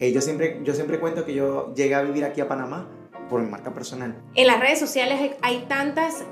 [0.00, 2.88] Eh, yo, siempre, yo siempre cuento que yo llegué a vivir aquí a Panamá
[3.28, 4.14] por mi marca personal.
[4.36, 6.22] En las redes sociales hay tantas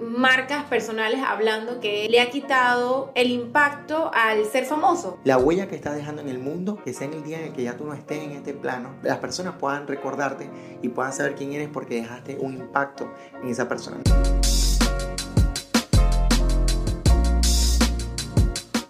[0.00, 5.18] marcas personales hablando que le ha quitado el impacto al ser famoso.
[5.24, 7.52] La huella que estás dejando en el mundo, que sea en el día en el
[7.52, 10.48] que ya tú no estés en este plano, las personas puedan recordarte
[10.80, 13.12] y puedan saber quién eres porque dejaste un impacto
[13.42, 14.02] en esa persona.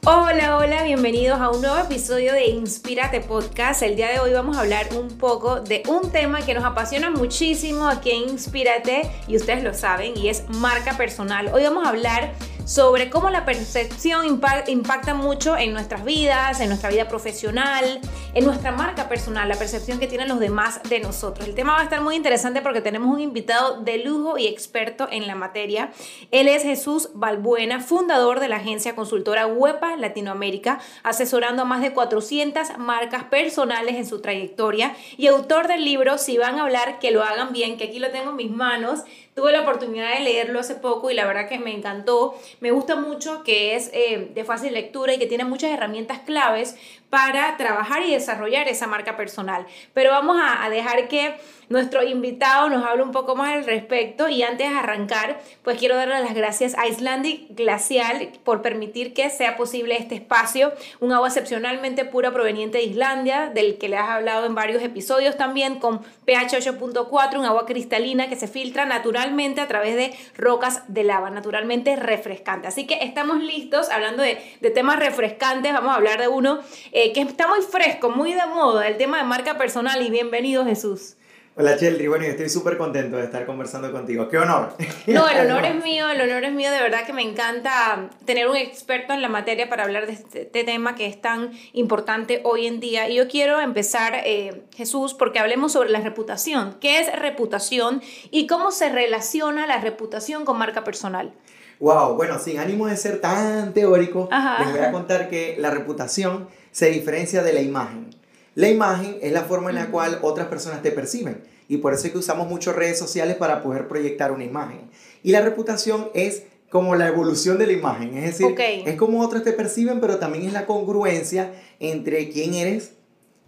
[0.09, 3.83] Hola, hola, bienvenidos a un nuevo episodio de Inspírate Podcast.
[3.83, 7.11] El día de hoy vamos a hablar un poco de un tema que nos apasiona
[7.11, 11.51] muchísimo aquí en Inspírate y ustedes lo saben y es marca personal.
[11.53, 12.35] Hoy vamos a hablar
[12.67, 18.01] sobre cómo la percepción impacta mucho en nuestras vidas, en nuestra vida profesional,
[18.35, 21.47] en nuestra marca personal, la percepción que tienen los demás de nosotros.
[21.47, 25.07] El tema va a estar muy interesante porque tenemos un invitado de lujo y experto
[25.13, 25.93] en la materia.
[26.33, 31.93] Él es Jesús Balbuena, fundador de la agencia consultora Huepa Latinoamérica, asesorando a más de
[31.93, 37.13] 400 marcas personales en su trayectoria y autor del libro Si van a hablar, que
[37.13, 39.05] lo hagan bien, que aquí lo tengo en mis manos
[39.37, 42.35] Tuve la oportunidad de leerlo hace poco y la verdad que me encantó.
[42.61, 46.75] Me gusta mucho que es eh, de fácil lectura y que tiene muchas herramientas claves
[47.11, 49.67] para trabajar y desarrollar esa marca personal.
[49.95, 51.37] Pero vamos a, dejar que
[51.69, 55.97] nuestro invitado nos hable un poco más al respecto y antes de arrancar, pues quiero
[55.97, 61.29] darle las gracias a Icelandic Glacial por permitir que sea posible este espacio, un agua
[61.29, 66.01] excepcionalmente pura proveniente de Islandia, del que le has hablado en varios episodios también, con
[66.25, 71.31] pH 8.4, un agua cristalina que se filtra naturalmente a través de rocas de lava,
[71.31, 72.69] naturalmente refrescante.
[72.69, 74.37] Así que estamos listos, hablando de,
[74.75, 76.61] temas refrescantes, vamos a hablar de uno
[76.99, 80.65] eh, que está muy fresco, muy de moda, el tema de marca personal y bienvenido
[80.65, 81.17] Jesús.
[81.55, 84.31] Hola Cheldry, bueno, yo estoy súper contento de estar conversando contigo.
[84.31, 84.73] ¡Qué honor!
[85.07, 88.49] No, el honor es mío, el honor es mío, de verdad que me encanta tener
[88.49, 92.67] un experto en la materia para hablar de este, tema que es tan importante hoy
[92.67, 93.11] en día.
[93.11, 96.79] Y yo quiero empezar, eh, Jesús, porque hablemos sobre la reputación.
[96.81, 101.35] ¿Qué es reputación y cómo se relaciona la reputación con marca personal?
[101.79, 104.31] Wow, bueno, sin ánimo de ser tan teórico,
[104.61, 108.11] les voy a contar que la reputación se diferencia de la imagen.
[108.55, 112.07] La imagen es la forma en la cual otras personas te perciben y por eso
[112.07, 114.83] es que usamos mucho redes sociales para poder proyectar una imagen.
[115.23, 118.55] Y la reputación es como la evolución de la imagen, es decir,
[118.85, 122.93] es como otros te perciben, pero también es la congruencia entre quién eres,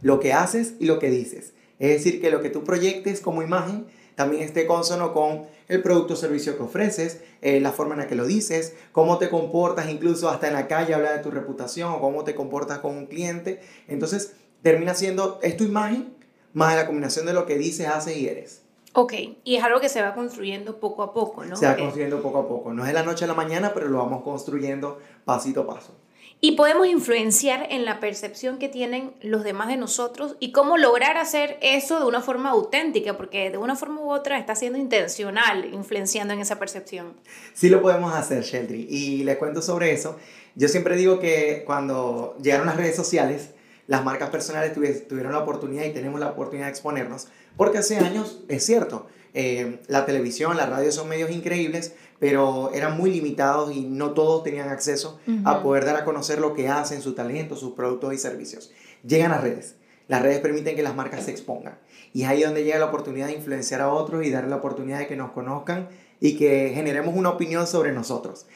[0.01, 1.53] lo que haces y lo que dices.
[1.79, 3.85] Es decir, que lo que tú proyectes como imagen
[4.19, 8.09] también esté consono con el producto o servicio que ofreces, eh, la forma en la
[8.09, 11.93] que lo dices, cómo te comportas, incluso hasta en la calle habla de tu reputación
[11.93, 13.61] o cómo te comportas con un cliente.
[13.87, 16.17] Entonces, termina siendo, es tu imagen
[16.53, 18.63] más la combinación de lo que dices, haces y eres.
[18.93, 19.13] Ok,
[19.45, 21.55] y es algo que se va construyendo poco a poco, ¿no?
[21.55, 22.75] Se va construyendo poco a poco.
[22.75, 25.95] No es de la noche a la mañana, pero lo vamos construyendo pasito a paso.
[26.41, 31.17] Y podemos influenciar en la percepción que tienen los demás de nosotros y cómo lograr
[31.17, 35.65] hacer eso de una forma auténtica, porque de una forma u otra está siendo intencional
[35.73, 37.15] influenciando en esa percepción.
[37.55, 38.87] Sí lo podemos hacer, Sheldry.
[38.89, 40.17] Y les cuento sobre eso.
[40.55, 43.51] Yo siempre digo que cuando llegaron las redes sociales,
[43.89, 44.75] las marcas personales
[45.09, 49.81] tuvieron la oportunidad y tenemos la oportunidad de exponernos, porque hace años, es cierto, eh,
[49.89, 54.69] la televisión, la radio son medios increíbles, pero eran muy limitados y no todos tenían
[54.69, 58.73] acceso a poder dar a conocer lo que hacen, su talento, sus productos y servicios.
[59.07, 59.77] Llegan a redes.
[60.09, 61.79] Las redes permiten que las marcas se expongan.
[62.13, 64.99] Y es ahí donde llega la oportunidad de influenciar a otros y dar la oportunidad
[64.99, 65.89] de que nos conozcan
[66.21, 68.47] y que generemos una opinión sobre nosotros.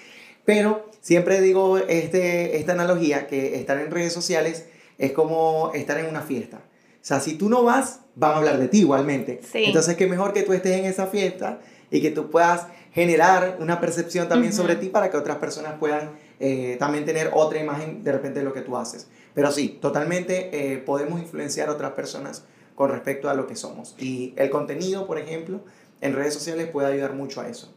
[0.44, 4.66] Pero siempre digo este, esta analogía, que estar en redes sociales
[4.98, 6.58] es como estar en una fiesta.
[7.02, 9.40] O sea, si tú no vas, van a hablar de ti igualmente.
[9.54, 11.60] Entonces, qué mejor que tú estés en esa fiesta
[11.92, 16.10] y que tú puedas generar una percepción también sobre ti para que otras personas puedan
[16.40, 19.08] eh, también tener otra imagen de repente de lo que tú haces.
[19.34, 22.44] Pero sí, totalmente eh, podemos influenciar a otras personas
[22.74, 23.94] con respecto a lo que somos.
[23.98, 25.60] Y el contenido, por ejemplo,
[26.00, 27.72] en redes sociales puede ayudar mucho a eso.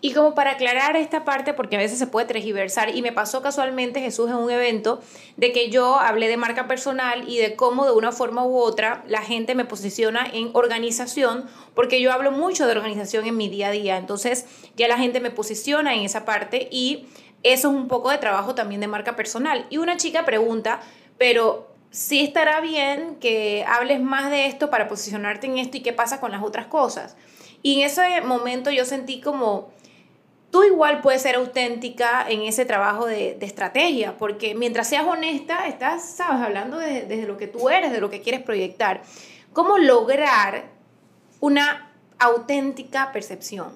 [0.00, 3.42] Y como para aclarar esta parte, porque a veces se puede tergiversar, y me pasó
[3.42, 5.00] casualmente Jesús en un evento,
[5.36, 9.04] de que yo hablé de marca personal y de cómo de una forma u otra
[9.06, 13.68] la gente me posiciona en organización, porque yo hablo mucho de organización en mi día
[13.68, 17.06] a día, entonces ya la gente me posiciona en esa parte y
[17.42, 19.66] eso es un poco de trabajo también de marca personal.
[19.70, 20.80] Y una chica pregunta,
[21.18, 25.92] pero sí estará bien que hables más de esto para posicionarte en esto y qué
[25.92, 27.16] pasa con las otras cosas.
[27.62, 29.70] Y en ese momento yo sentí como,
[30.50, 36.04] tú igual puedes ser auténtica en ese trabajo de, estrategia, porque mientras seas honesta, estás,
[36.04, 39.02] sabes, hablando de, desde lo que tú eres, de lo que quieres proyectar.
[39.52, 40.70] ¿Cómo lograr
[41.40, 43.72] una auténtica percepción?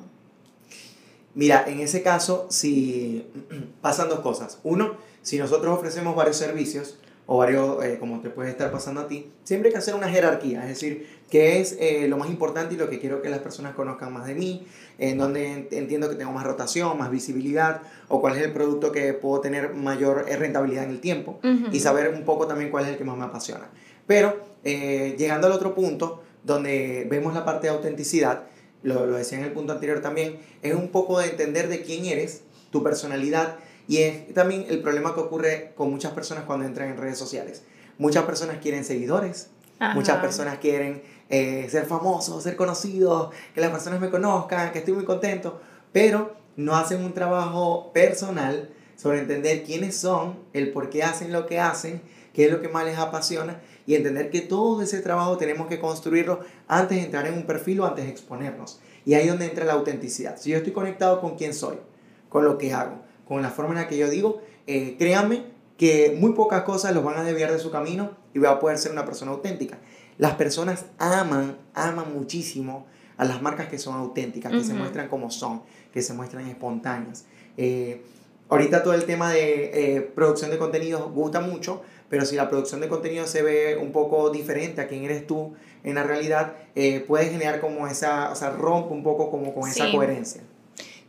[1.34, 3.26] Mira, en ese caso, si
[3.80, 4.58] pasan dos cosas.
[4.62, 6.98] Uno, si nosotros ofrecemos varios servicios,
[7.32, 10.10] o varios, eh, como te puede estar pasando a ti, siempre hay que hacer una
[10.10, 13.38] jerarquía, es decir, qué es eh, lo más importante y lo que quiero que las
[13.38, 14.66] personas conozcan más de mí,
[14.98, 19.14] en donde entiendo que tengo más rotación, más visibilidad, o cuál es el producto que
[19.14, 21.40] puedo tener mayor eh, rentabilidad en el tiempo,
[21.72, 23.70] y saber un poco también cuál es el que más me apasiona.
[24.06, 28.42] Pero llegando al otro punto, donde vemos la parte de autenticidad,
[28.82, 32.04] lo, lo decía en el punto anterior también, es un poco de entender de quién
[32.04, 33.56] eres, tu personalidad,
[33.88, 37.64] y es también el problema que ocurre con muchas personas cuando entran en redes sociales.
[37.98, 39.50] Muchas personas quieren seguidores,
[39.94, 44.94] muchas personas quieren eh, ser famosos, ser conocidos, que las personas me conozcan, que estoy
[44.94, 45.60] muy contento,
[45.92, 51.46] pero no hacen un trabajo personal sobre entender quiénes son, el por qué hacen lo
[51.46, 52.02] que hacen,
[52.32, 55.80] qué es lo que más les apasiona y entender que todo ese trabajo tenemos que
[55.80, 58.80] construirlo antes de entrar en un perfil o antes de exponernos.
[59.04, 60.36] Y ahí es donde entra la autenticidad.
[60.38, 61.76] Si yo estoy conectado con quién soy,
[62.28, 63.00] con lo que hago,
[63.32, 65.44] con la forma en la que yo digo, eh, créanme
[65.78, 68.76] que muy pocas cosas los van a desviar de su camino y voy a poder
[68.76, 69.78] ser una persona auténtica.
[70.18, 72.84] Las personas aman, aman muchísimo
[73.16, 75.62] a las marcas que son auténticas, que se muestran como son,
[75.94, 77.24] que se muestran espontáneas.
[77.56, 78.02] Eh,
[78.50, 81.80] ahorita todo el tema de eh, producción de contenido gusta mucho,
[82.10, 85.54] pero si la producción de contenido se ve un poco diferente a quién eres tú
[85.84, 89.70] en la realidad, eh, puede generar como esa, o sea, rompe un poco como con
[89.70, 90.42] esa coherencia.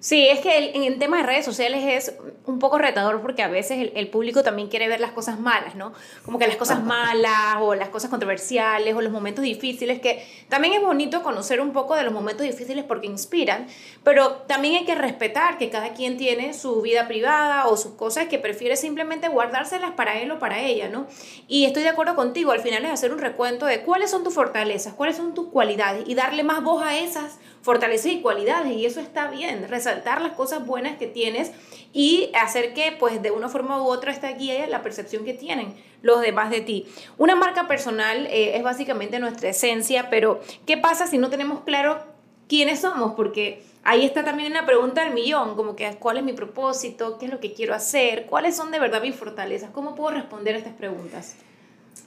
[0.03, 2.13] Sí, es que en el tema de redes sociales es
[2.45, 5.93] un poco retador porque a veces el, público también quiere ver las cosas malas, ¿no?
[6.25, 10.73] Como que las cosas malas o las cosas controversiales o los momentos difíciles, que también
[10.73, 13.65] es bonito conocer un poco de los momentos difíciles porque inspiran,
[14.03, 18.27] pero también hay que respetar que cada quien tiene su vida privada o sus cosas
[18.27, 21.07] que prefiere simplemente guardárselas para él o para ella, ¿no?
[21.47, 24.33] Y estoy de acuerdo contigo, al final es hacer un recuento de cuáles son tus
[24.33, 28.85] fortalezas, cuáles son tus cualidades y darle más voz a esas fortalezas y cualidades y
[28.85, 31.51] eso está bien, resaltar las cosas buenas que tienes
[31.93, 35.73] y hacer que pues de una forma u otra esta guía la percepción que tienen
[36.01, 36.85] los demás de ti.
[37.17, 42.03] Una marca personal eh, es básicamente nuestra esencia, pero ¿qué pasa si no tenemos claro
[42.47, 43.13] quiénes somos?
[43.13, 47.25] Porque ahí está también una pregunta del millón, como que cuál es mi propósito, qué
[47.25, 50.57] es lo que quiero hacer, cuáles son de verdad mis fortalezas, cómo puedo responder a
[50.57, 51.35] estas preguntas.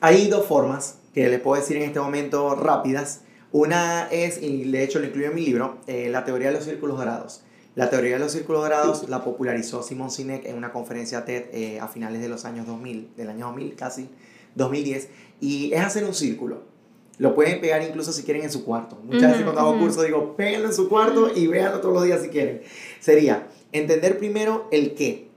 [0.01, 3.23] Hay dos formas que les puedo decir en este momento rápidas.
[3.53, 6.65] Una es, y de hecho lo incluyo en mi libro, eh, la teoría de los
[6.65, 7.43] círculos dorados.
[7.77, 11.79] La teoría de los círculos dorados la popularizó Simon Sinek en una conferencia TED eh,
[11.79, 14.09] a finales de los años 2000, del año 2000 casi,
[14.55, 15.09] 2010,
[15.43, 16.63] y es hacer un círculo.
[17.19, 18.99] Lo pueden pegar incluso si quieren en su cuarto.
[19.05, 22.23] Muchas veces cuando hago curso digo, péguenlo en su cuarto y véanlo todos los días
[22.23, 22.63] si quieren.
[22.99, 25.29] Sería entender primero el qué.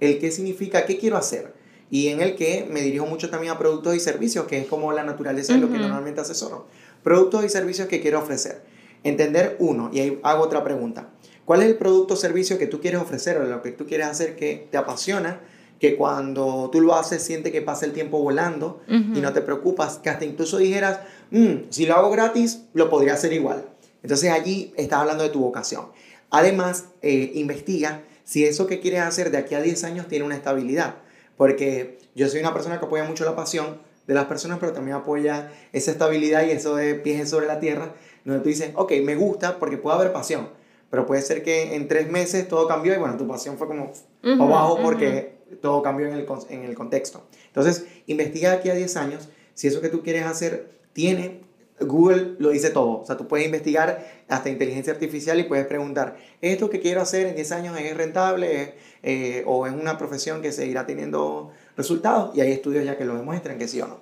[0.00, 1.52] El qué significa, qué quiero hacer.
[1.90, 4.92] Y en el qué me dirijo mucho también a productos y servicios, que es como
[4.92, 6.66] la naturaleza de lo que normalmente asesoro
[7.02, 8.62] productos y servicios que quiero ofrecer.
[9.04, 11.10] Entender uno, y ahí hago otra pregunta.
[11.44, 14.06] ¿Cuál es el producto o servicio que tú quieres ofrecer o lo que tú quieres
[14.06, 15.40] hacer que te apasiona?
[15.80, 19.98] Que cuando tú lo haces siente que pasa el tiempo volando y no te preocupas,
[19.98, 21.00] que hasta incluso dijeras,
[21.30, 23.64] mm, si lo hago gratis, lo podría hacer igual.
[24.02, 25.86] Entonces allí estás hablando de tu vocación.
[26.30, 30.36] Además, eh, investiga si eso que quieres hacer de aquí a 10 años tiene una
[30.36, 30.96] estabilidad.
[31.36, 34.96] Porque yo soy una persona que apoya mucho la pasión, de las personas, pero también
[34.96, 39.14] apoya esa estabilidad y eso de pies sobre la tierra, donde tú dices, ok, me
[39.14, 40.48] gusta porque puede haber pasión,
[40.92, 43.94] pero puede ser que en tres meses todo cambió y bueno, tu pasión fue como
[44.22, 47.26] abajo porque todo cambió en el, en el contexto.
[47.46, 51.40] Entonces, investiga aquí a 10 años si eso que tú quieres hacer tiene
[51.80, 53.00] Google lo dice todo.
[53.00, 57.26] O sea, tú puedes investigar hasta inteligencia artificial y puedes preguntar, ¿esto que quiero hacer
[57.26, 62.36] en 10 años es rentable eh, o es una profesión que seguirá teniendo resultados?
[62.36, 64.00] Y hay estudios ya que lo demuestran que sí o no.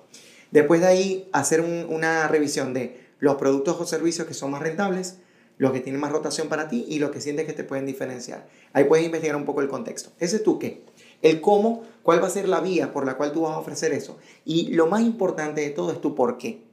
[0.51, 5.19] Después de ahí, hacer una revisión de los productos o servicios que son más rentables,
[5.61, 8.47] los que tienen más rotación para ti y los que sientes que te pueden diferenciar.
[8.73, 10.09] Ahí puedes investigar un poco el contexto.
[10.19, 10.81] Ese es tú qué.
[11.21, 13.93] El cómo, cuál va a ser la vía por la cual tú vas a ofrecer
[13.93, 14.17] eso.
[14.43, 16.63] Y lo más importante de todo es tu por qué.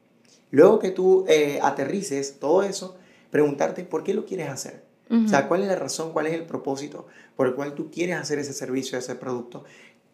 [0.51, 2.97] Luego que tú eh, aterrices todo eso,
[3.31, 4.83] preguntarte por qué lo quieres hacer.
[5.11, 8.17] O sea, cuál es la razón, cuál es el propósito por el cual tú quieres
[8.17, 9.65] hacer ese servicio, ese producto.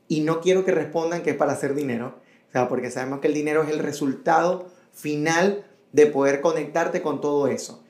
[0.09, 2.17] Y no quiero que respondan que es para hacer dinero,
[2.49, 7.21] o sea, porque sabemos que el dinero es el resultado final de poder conectarte con
[7.21, 7.84] todo eso.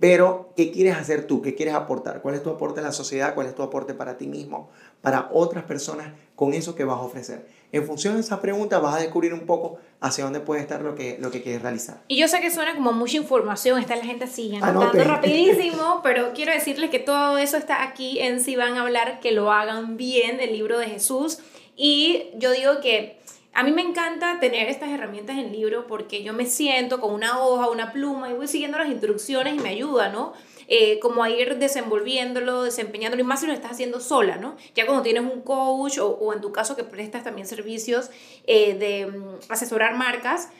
[0.00, 1.42] Pero, ¿qué quieres hacer tú?
[1.42, 2.22] ¿Qué quieres aportar?
[2.22, 3.34] ¿Cuál es tu aporte a la sociedad?
[3.34, 4.70] ¿Cuál es tu aporte para ti mismo?
[5.02, 7.48] Para otras personas con eso que vas a ofrecer.
[7.72, 10.94] En función de esa pregunta vas a descubrir un poco hacia dónde puede estar lo
[10.94, 12.02] que, lo que quieres realizar.
[12.06, 16.32] Y yo sé que suena como mucha información, está la gente así anotando rapidísimo, pero
[16.32, 19.96] quiero decirles que todo eso está aquí en Si van a hablar, que lo hagan
[19.96, 21.40] bien del libro de Jesús.
[21.76, 23.17] Y yo digo que
[23.54, 27.40] a mí me encanta tener estas herramientas en libro porque yo me siento con una
[27.40, 30.32] hoja, una pluma y voy siguiendo las instrucciones y me ayuda, ¿no?
[30.68, 34.56] Eh, como a ir desenvolviéndolo, desempeñándolo, y más si lo estás haciendo sola, ¿no?
[34.74, 38.10] Ya cuando tienes un coach o, o en tu caso que prestas también servicios
[38.46, 40.50] eh, de mm, asesorar marcas,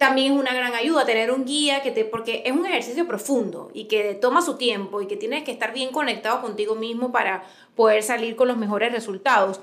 [0.00, 3.70] también es una gran ayuda tener un guía que te, porque es un ejercicio profundo
[3.74, 7.44] y que toma su tiempo y que tienes que estar bien conectado contigo mismo para
[7.76, 9.60] poder salir con los mejores resultados.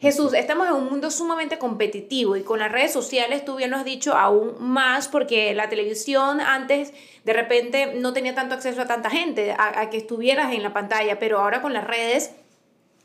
[0.00, 3.78] Jesús, estamos en un mundo sumamente competitivo y con las redes sociales tú bien lo
[3.78, 6.92] has dicho aún más porque la televisión antes
[7.24, 11.18] de repente no tenía tanto acceso a tanta gente, a, que estuvieras en la pantalla,
[11.18, 12.30] pero ahora con las redes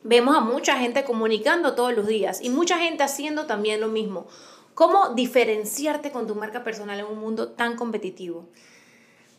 [0.04, 4.28] vemos a mucha gente comunicando todos los días y mucha gente haciendo también lo mismo.
[4.76, 8.46] ¿Cómo diferenciarte con tu marca personal en un mundo tan competitivo?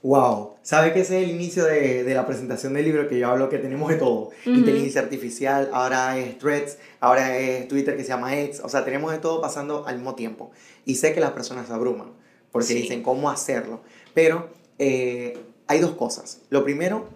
[0.05, 3.27] Wow, ¿sabe que ese es el inicio de, de, la presentación del libro que yo
[3.27, 4.33] hablo que tenemos de todo?
[4.45, 9.13] Inteligencia artificial, ahora es Threads, ahora es Twitter que se llama X, o sea, tenemos
[9.13, 10.51] de todo pasando al mismo tiempo.
[10.85, 12.13] Y sé que las personas se abruman
[12.53, 13.81] porque dicen cómo hacerlo,
[14.13, 16.43] pero eh, hay dos cosas.
[16.51, 17.09] Lo primero,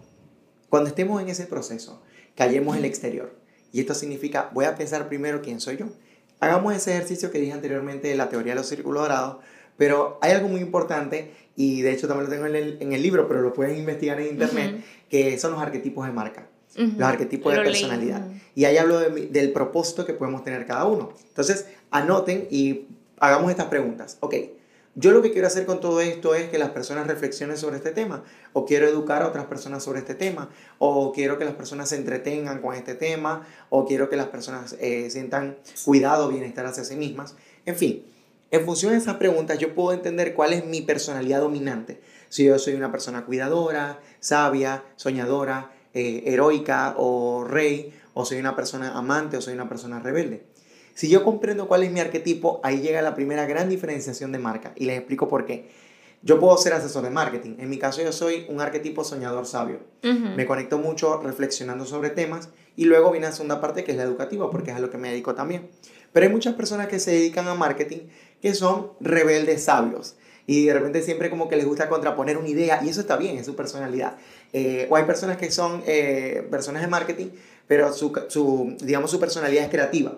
[0.70, 2.00] cuando estemos en ese proceso,
[2.36, 3.36] callemos el exterior.
[3.70, 5.88] Y esto significa, voy a pensar primero quién soy yo.
[6.40, 9.44] Hagamos ese ejercicio que dije anteriormente de la teoría de los círculos dorados,
[9.76, 13.02] pero hay algo muy importante y de hecho también lo tengo en el, en el
[13.02, 16.46] libro, pero lo pueden investigar en internet, que son los arquetipos de marca,
[16.76, 18.24] los arquetipos de personalidad.
[18.54, 21.12] Y ahí hablo del propósito que podemos tener cada uno.
[21.26, 22.86] Entonces, anoten y
[23.18, 24.18] hagamos estas preguntas.
[24.20, 24.36] Ok,
[24.94, 27.90] yo lo que quiero hacer con todo esto es que las personas reflexionen sobre este
[27.90, 28.22] tema,
[28.52, 31.96] o quiero educar a otras personas sobre este tema, o quiero que las personas se
[31.96, 36.94] entretengan con este tema, o quiero que las personas eh, sientan cuidado, bienestar hacia sí
[36.94, 37.34] mismas.
[37.66, 38.04] En fin,
[38.50, 42.00] en función de esas preguntas yo puedo entender cuál es mi personalidad dominante.
[42.28, 48.56] Si yo soy una persona cuidadora, sabia, soñadora, eh, heroica o rey, o soy una
[48.56, 50.44] persona amante o soy una persona rebelde.
[50.94, 54.72] Si yo comprendo cuál es mi arquetipo, ahí llega la primera gran diferenciación de marca.
[54.74, 55.70] Y les explico por qué.
[56.22, 57.54] Yo puedo ser asesor de marketing.
[57.58, 59.78] En mi caso yo soy un arquetipo soñador sabio.
[60.02, 64.02] Me conecto mucho reflexionando sobre temas y luego viene la segunda parte que es la
[64.02, 65.68] educativa porque es a lo que me dedico también.
[66.12, 68.08] Pero hay muchas personas que se dedican a marketing
[68.40, 70.14] que son rebeldes sabios.
[70.46, 73.36] Y de repente siempre como que les gusta contraponer una idea y eso está bien,
[73.36, 74.16] es su personalidad.
[74.52, 77.26] Eh, o hay personas que son eh, personas de marketing,
[77.66, 80.16] pero su, su, digamos, su personalidad es creativa.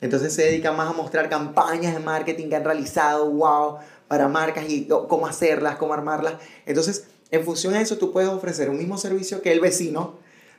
[0.00, 4.64] Entonces se dedican más a mostrar campañas de marketing que han realizado, wow, para marcas
[4.68, 6.34] y cómo hacerlas, cómo armarlas.
[6.66, 10.16] Entonces, en función a eso, tú puedes ofrecer un mismo servicio que el vecino,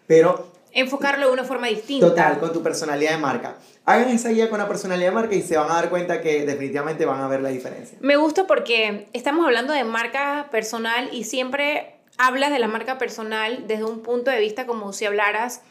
[0.07, 2.07] pero enfocarlo de una forma distinta.
[2.07, 3.57] Total, con tu personalidad de marca.
[3.89, 6.45] Hagan esa guía con la personalidad de marca y se van a dar cuenta que
[6.45, 7.97] definitivamente van a ver la diferencia.
[8.01, 13.65] Me gusta porque estamos hablando de marca personal y siempre hablas de la marca personal
[13.67, 15.63] desde un punto de vista como si hablaras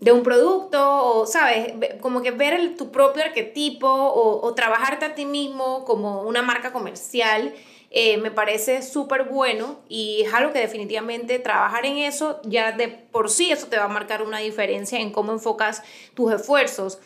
[0.00, 1.72] de un producto o, ¿sabes?
[2.02, 6.74] Como que ver tu propio arquetipo o, o trabajarte a ti mismo como una marca
[6.74, 7.54] comercial
[7.94, 12.88] eh, me parece súper bueno y es algo que definitivamente trabajar en eso ya de
[12.88, 15.82] por sí eso te va a marcar una diferencia en cómo enfocas
[16.14, 17.00] tus esfuerzos.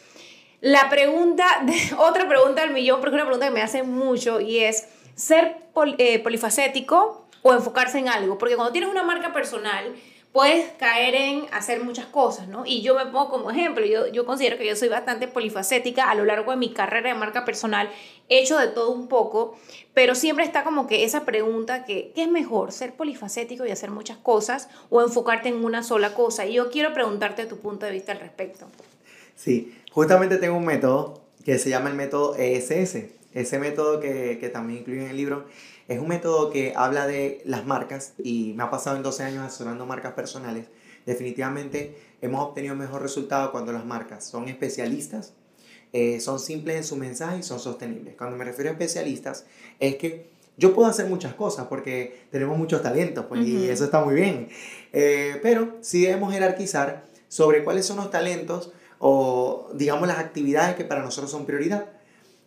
[0.61, 1.45] La pregunta,
[1.99, 5.57] otra pregunta del millón, porque es una pregunta que me hacen mucho y es ser
[5.99, 9.95] eh, polifacético o enfocarse en algo, porque cuando tienes una marca personal,
[10.33, 12.67] puedes caer en hacer muchas cosas, ¿no?
[12.67, 16.15] Y yo me pongo como ejemplo, yo, yo considero que yo soy bastante polifacética a
[16.15, 17.89] lo largo de mi carrera de marca personal,
[18.29, 19.57] he hecho de todo un poco,
[19.95, 23.91] pero siempre está como que esa pregunta que, ¿qué es mejor, ser polifacético y hacer
[23.91, 26.45] muchas cosas o enfocarte en una sola cosa?
[26.45, 28.67] Y yo quiero preguntarte tu punto de vista al respecto.
[29.37, 32.99] Sí, justamente tengo un método que se llama el método ESS,
[33.33, 35.47] ese método que, que también incluye en el libro
[35.89, 39.47] es un método que habla de las marcas y me ha pasado en 12 años
[39.47, 40.67] asesorando marcas personales.
[41.07, 45.33] Definitivamente hemos obtenido mejor resultado cuando las marcas son especialistas,
[45.95, 48.17] eh, son simples en su mensaje y son sostenibles.
[48.19, 49.47] Cuando me refiero a especialistas
[49.81, 54.05] es que yo puedo hacer muchas cosas porque tenemos muchos talentos pues, y eso está
[54.05, 54.51] muy bien.
[54.93, 60.85] Eh, pero sí debemos jerarquizar sobre cuáles son los talentos o digamos las actividades que
[60.85, 61.87] para nosotros son prioridad.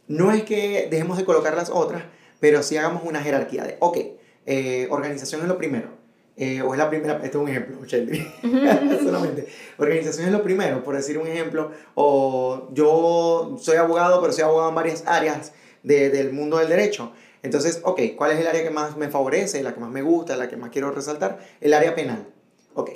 [0.08, 2.04] No es que dejemos de colocar las otras,
[2.40, 3.98] pero si hagamos una jerarquía de, ok,
[4.46, 5.90] eh, organización es lo primero,
[6.36, 7.78] eh, o es la primera, este es un ejemplo,
[9.04, 14.46] solamente, organización es lo primero, por decir un ejemplo, o yo soy abogado, pero soy
[14.46, 15.52] abogado en varias áreas
[15.84, 17.12] de, del mundo del derecho.
[17.44, 20.36] Entonces, ok, ¿cuál es el área que más me favorece, la que más me gusta,
[20.36, 21.40] la que más quiero resaltar?
[21.62, 22.28] El área penal.
[22.74, 22.92] Ok,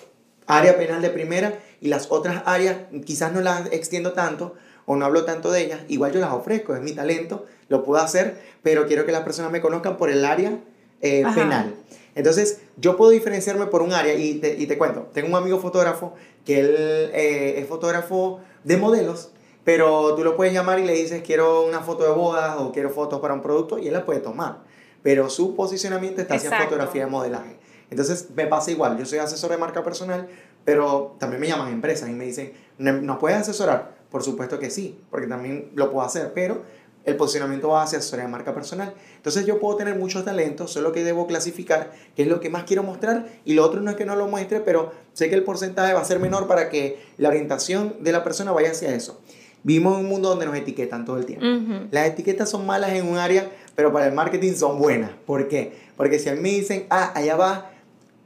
[0.47, 5.05] área penal de primera y las otras áreas quizás no las extiendo tanto o no
[5.05, 8.87] hablo tanto de ellas, igual yo las ofrezco, es mi talento, lo puedo hacer, pero
[8.87, 10.59] quiero que las personas me conozcan por el área
[11.01, 11.75] eh, penal.
[12.15, 15.59] Entonces, yo puedo diferenciarme por un área y te, y te cuento, tengo un amigo
[15.59, 16.13] fotógrafo
[16.45, 16.75] que él
[17.13, 19.29] eh, es fotógrafo de modelos
[19.63, 22.89] pero tú lo puedes llamar y le dices quiero una foto de bodas o quiero
[22.89, 24.59] fotos para un producto y él la puede tomar.
[25.01, 27.57] Pero su posicionamiento está hacia fotografía de modelaje.
[27.89, 30.27] Entonces me pasa igual, yo soy asesor de marca personal,
[30.65, 33.95] pero también me llaman empresas y me dicen, ¿nos puedes asesorar?
[34.09, 36.61] Por supuesto que sí, porque también lo puedo hacer, pero
[37.05, 38.93] el posicionamiento va hacia asesoría de marca personal.
[39.17, 42.63] Entonces yo puedo tener muchos talentos, solo que debo clasificar qué es lo que más
[42.63, 45.43] quiero mostrar y lo otro no es que no lo muestre, pero sé que el
[45.43, 49.19] porcentaje va a ser menor para que la orientación de la persona vaya hacia eso.
[49.63, 51.45] Vivimos en un mundo donde nos etiquetan todo el tiempo.
[51.91, 55.11] Las etiquetas son malas en un área, pero para el marketing son buenas.
[55.25, 55.73] ¿Por qué?
[55.95, 57.71] Porque si a mí me dicen, ah, allá va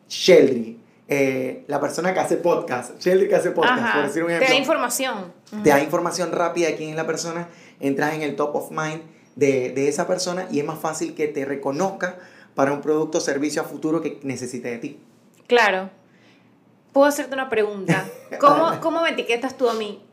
[0.09, 0.76] Sheldry,
[1.07, 4.47] eh, la persona que hace podcast, Sheldry que hace podcast, por decir un ejemplo.
[4.47, 5.33] Te da información.
[5.63, 7.47] Te da información rápida de quién es la persona,
[7.79, 9.01] entras en el top of mind
[9.35, 12.17] de, de esa persona y es más fácil que te reconozca
[12.55, 14.99] para un producto o servicio a futuro que necesite de ti.
[15.47, 15.89] Claro.
[16.91, 18.05] Puedo hacerte una pregunta.
[18.39, 20.03] ¿Cómo, ¿Cómo me etiquetas tú a mí?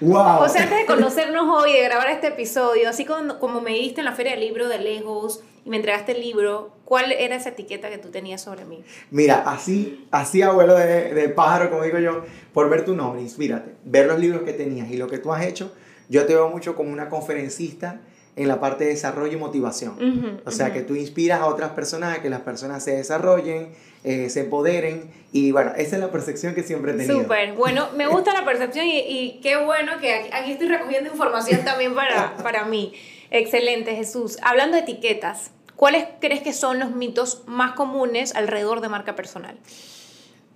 [0.00, 0.42] wow.
[0.42, 4.00] O sea, antes de conocernos hoy, de grabar este episodio, así como, como me diste
[4.00, 7.50] en la feria del libro de lejos y me entregaste el libro, ¿cuál era esa
[7.50, 8.84] etiqueta que tú tenías sobre mí?
[9.10, 13.72] Mira, así, así abuelo de, de pájaro, como digo yo, por ver tu nombre, inspírate,
[13.84, 15.72] ver los libros que tenías y lo que tú has hecho,
[16.08, 18.00] yo te veo mucho como una conferencista
[18.36, 20.40] en la parte de desarrollo y motivación.
[20.44, 23.70] o sea, que tú inspiras a otras personas a que las personas se desarrollen,
[24.02, 27.22] eh, se empoderen y bueno, esa es la percepción que siempre he tenido.
[27.22, 31.64] Súper, bueno, me gusta la percepción y, y, qué bueno que aquí, estoy recogiendo información
[31.64, 32.92] también para, para mí.
[33.36, 34.38] Excelente, Jesús.
[34.42, 39.58] Hablando de etiquetas, ¿cuáles crees que son los mitos más comunes alrededor de marca personal?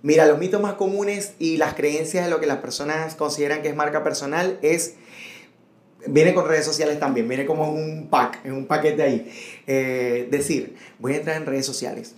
[0.01, 3.67] Mira, los mitos más comunes y las creencias de lo que las personas consideran que
[3.67, 4.95] es marca personal es
[6.07, 9.29] viene con redes sociales también, viene como un pack, un paquete ahí.
[9.67, 12.15] Eh, decir, voy a entrar en redes sociales.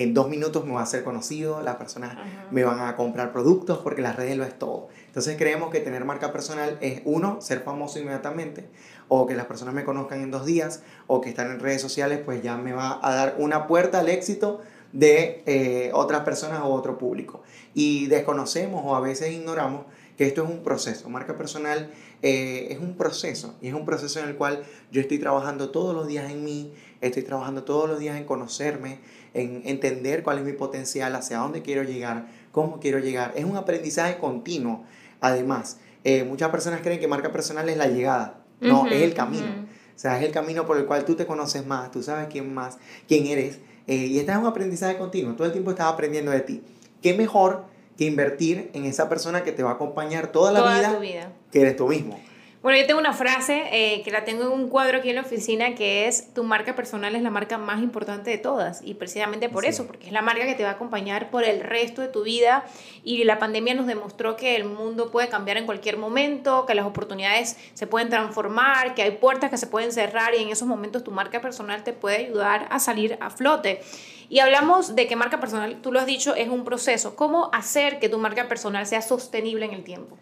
[0.00, 2.16] En dos minutos me va a ser conocido, las personas
[2.50, 4.88] me van a comprar productos porque las redes lo es todo.
[5.04, 8.64] Entonces creemos que tener marca personal es uno, ser famoso inmediatamente,
[9.08, 12.20] o que las personas me conozcan en dos días, o que estar en redes sociales
[12.24, 14.62] pues ya me va a dar una puerta al éxito
[14.94, 17.42] de eh, otras personas o otro público.
[17.74, 19.82] Y desconocemos o a veces ignoramos
[20.16, 21.08] que esto es un proceso.
[21.08, 21.90] Marca personal
[22.22, 25.94] eh, es un proceso y es un proceso en el cual yo estoy trabajando todos
[25.94, 28.98] los días en mí, estoy trabajando todos los días en conocerme,
[29.34, 33.32] en entender cuál es mi potencial, hacia dónde quiero llegar, cómo quiero llegar.
[33.36, 34.84] Es un aprendizaje continuo.
[35.20, 38.42] Además, eh, muchas personas creen que marca personal es la llegada.
[38.60, 39.46] No, es el camino.
[39.46, 42.52] O sea, es el camino por el cual tú te conoces más, tú sabes quién
[42.52, 43.58] más, quién eres.
[43.86, 45.34] Eh, y este es un aprendizaje continuo.
[45.34, 46.62] Todo el tiempo estás aprendiendo de ti.
[47.02, 47.64] ¿Qué mejor
[48.00, 51.60] que invertir en esa persona que te va a acompañar toda la vida, vida, que
[51.60, 52.18] eres tú mismo.
[52.62, 55.22] Bueno, yo tengo una frase eh, que la tengo en un cuadro aquí en la
[55.22, 58.82] oficina que es, tu marca personal es la marca más importante de todas.
[58.84, 61.60] Y precisamente por eso, porque es la marca que te va a acompañar por el
[61.60, 62.66] resto de tu vida.
[63.02, 66.84] Y la pandemia nos demostró que el mundo puede cambiar en cualquier momento, que las
[66.84, 71.02] oportunidades se pueden transformar, que hay puertas que se pueden cerrar y en esos momentos
[71.02, 73.80] tu marca personal te puede ayudar a salir a flote.
[74.28, 77.16] Y hablamos de que marca personal, tú lo has dicho, es un proceso.
[77.16, 80.18] ¿Cómo hacer que tu marca personal sea sostenible en el tiempo?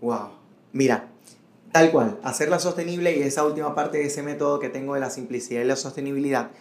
[0.00, 0.30] Wow.
[0.72, 1.08] Mira,
[1.76, 5.10] Tal cual, hacerla sostenible y esa última parte de ese método que tengo de la
[5.10, 6.52] simplicidad y la sostenibilidad.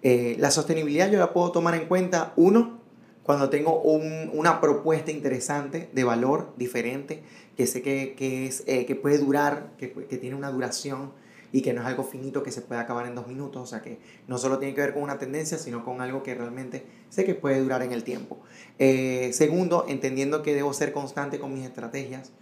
[0.00, 2.80] Eh, la sostenibilidad yo la puedo tomar en cuenta, uno,
[3.22, 7.22] cuando tengo un, una propuesta interesante de valor diferente,
[7.54, 11.12] que sé que, que es, eh, que puede durar, que, que, tiene una duración
[11.52, 13.82] y que no es algo finito que se puede acabar en dos minutos, o sea
[13.82, 17.26] que no solo tiene que ver con una tendencia, sino con algo que realmente sé
[17.26, 18.40] que puede durar en el tiempo.
[18.78, 22.32] Eh, segundo, entendiendo que debo ser constante con mis estrategias,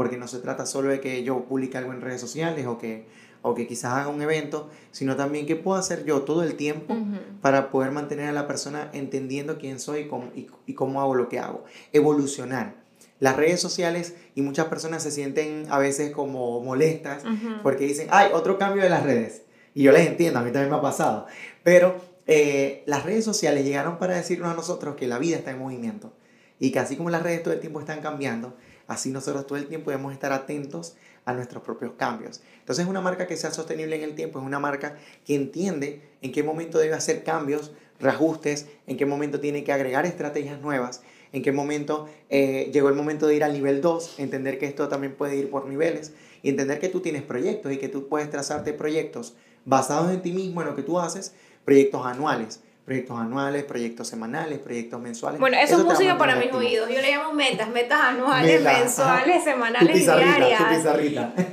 [0.00, 3.04] porque no se trata solo de que yo publique algo en redes sociales o que,
[3.42, 6.96] o que quizás haga un evento, sino también qué puedo hacer yo todo el tiempo
[7.42, 11.28] para poder mantener a la persona entendiendo quién soy y cómo, y, cómo hago lo
[11.28, 11.66] que hago.
[11.92, 12.76] Evolucionar.
[13.18, 17.22] Las redes sociales y muchas personas se sienten a veces como molestas
[17.62, 19.42] porque dicen, ay, otro cambio de las redes.
[19.74, 21.26] Y yo les entiendo, a mí también me ha pasado.
[21.62, 25.58] Pero eh, las redes sociales llegaron para decirnos a nosotros que la vida está en
[25.58, 26.10] movimiento
[26.58, 28.56] y que así como las redes todo el tiempo están cambiando,
[28.90, 32.40] Así nosotros todo el tiempo debemos estar atentos a nuestros propios cambios.
[32.58, 36.32] Entonces una marca que sea sostenible en el tiempo es una marca que entiende en
[36.32, 41.42] qué momento debe hacer cambios, reajustes, en qué momento tiene que agregar estrategias nuevas, en
[41.42, 45.14] qué momento eh, llegó el momento de ir al nivel 2, entender que esto también
[45.14, 48.72] puede ir por niveles y entender que tú tienes proyectos y que tú puedes trazarte
[48.72, 51.32] proyectos basados en ti mismo, en lo que tú haces,
[51.64, 52.58] proyectos anuales
[52.90, 55.38] proyectos anuales, proyectos semanales, proyectos mensuales.
[55.38, 56.90] Bueno, eso, es música para mis oídos.
[56.90, 60.84] Yo le llamo metas, metas anuales, mensuales, semanales y diarias.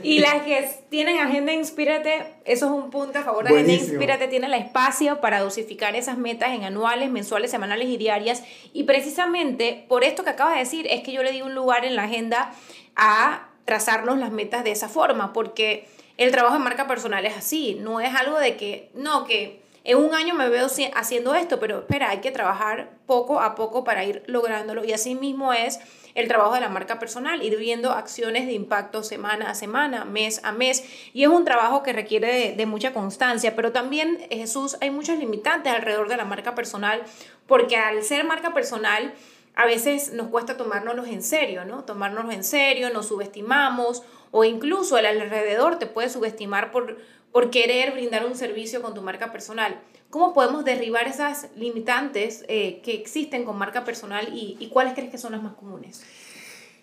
[0.02, 4.28] Y las que tienen Agenda Inspírate, eso es un punto a favor de Agenda Inspírate,
[4.28, 8.42] tiene el espacio para dosificar esas metas en anuales, mensuales, semanales y diarias.
[8.74, 11.86] Y precisamente por esto que acabas de decir, es que yo le di un lugar
[11.86, 12.52] en la agenda
[12.96, 17.78] a trazarnos las metas de esa forma, porque el trabajo de marca personal es así,
[17.80, 21.80] no es algo de que, no, que en un año me veo haciendo esto, pero
[21.80, 25.80] espera, hay que trabajar poco a poco para ir lográndolo y así mismo es
[26.14, 30.42] el trabajo de la marca personal, ir viendo acciones de impacto semana a semana, mes
[30.44, 30.84] a mes.
[31.14, 35.20] Y es un trabajo que requiere de, mucha constancia, pero también, eh, Jesús, hay muchas
[35.20, 37.04] limitantes alrededor de la marca personal,
[37.48, 39.14] porque al ser marca personal,
[39.56, 41.86] a veces nos cuesta tomárnoslos en serio, ¿no?
[41.86, 46.98] Tomárnoslos en serio, nos subestimamos o incluso el alrededor te puede subestimar por,
[47.32, 49.80] por querer brindar un servicio con tu marca personal.
[50.10, 55.18] ¿Cómo podemos derribar esas limitantes eh, que existen con marca personal y, cuáles crees que
[55.18, 56.04] son las más comunes?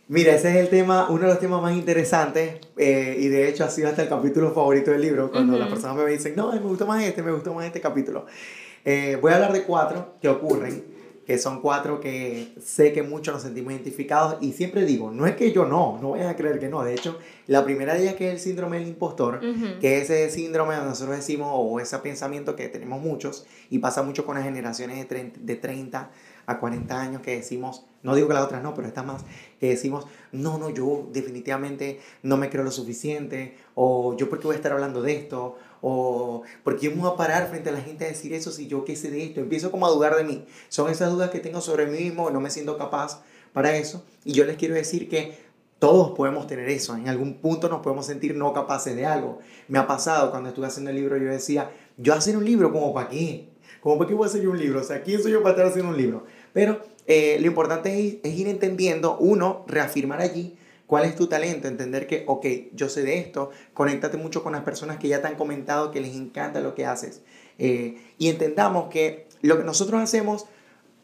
[0.06, 3.64] Mira, ese es el tema, uno de los temas más interesantes eh, y de hecho
[3.64, 6.58] ha sido hasta el capítulo favorito del libro, cuando las personas me dicen, no, me
[6.58, 8.26] gustó más este, me gustó más este capítulo.
[8.84, 10.93] Eh, voy a hablar de cuatro que ocurren
[11.26, 15.36] que son cuatro que sé que muchos nos sentimos identificados y siempre digo, no es
[15.36, 18.14] que yo no, no vayan a creer que no, de hecho, la primera de ellas
[18.14, 19.40] que es el síndrome del impostor,
[19.80, 24.02] que es ese síndrome donde nosotros decimos, o ese pensamiento que tenemos muchos y pasa
[24.02, 26.10] mucho con las generaciones de 30, de 30
[26.46, 29.24] a 40 años que decimos, no digo que las otras no, pero estas más,
[29.58, 34.46] que decimos, no, no, yo definitivamente no me creo lo suficiente, o yo por qué
[34.46, 35.56] voy a estar hablando de esto,
[35.86, 38.86] o por qué voy a parar frente a la gente a decir eso si yo
[38.86, 40.46] qué sé de esto, empiezo como a dudar de mí.
[40.70, 43.20] Son esas dudas que tengo sobre mí mismo, no me siento capaz
[43.52, 45.36] para eso, y yo les quiero decir que
[45.78, 49.40] todos podemos tener eso, en algún punto nos podemos sentir no capaces de algo.
[49.68, 52.94] Me ha pasado cuando estuve haciendo el libro, yo decía, yo hacer un libro como
[52.94, 53.50] para qué,
[53.82, 55.50] como para qué voy a hacer yo un libro, o sea, ¿quién soy yo para
[55.50, 56.24] estar haciendo un libro?
[56.54, 62.06] Pero eh, lo importante es, ir entendiendo, uno, reafirmar allí cuál es tu talento, entender
[62.06, 65.36] que, ok, yo sé de esto, conéctate mucho con las personas que ya te han
[65.36, 67.22] comentado que les encanta lo que haces.
[67.58, 70.46] Eh, y entendamos que lo que nosotros hacemos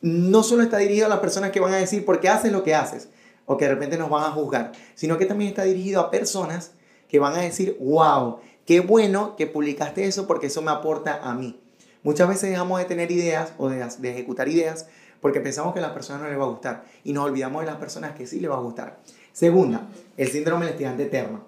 [0.00, 2.62] no solo está dirigido a las personas que van a decir por qué haces lo
[2.62, 3.08] que haces,
[3.46, 6.72] o que de repente nos van a juzgar, sino que también está dirigido a personas
[7.08, 11.34] que van a decir, wow, qué bueno que publicaste eso porque eso me aporta a
[11.34, 11.60] mí.
[12.02, 14.86] Muchas veces dejamos de tener ideas o de, de ejecutar ideas
[15.20, 17.66] porque pensamos que a la persona no le va a gustar y nos olvidamos de
[17.66, 19.00] las personas que sí le va a gustar.
[19.32, 21.44] Segunda, el síndrome del estudiante eterno.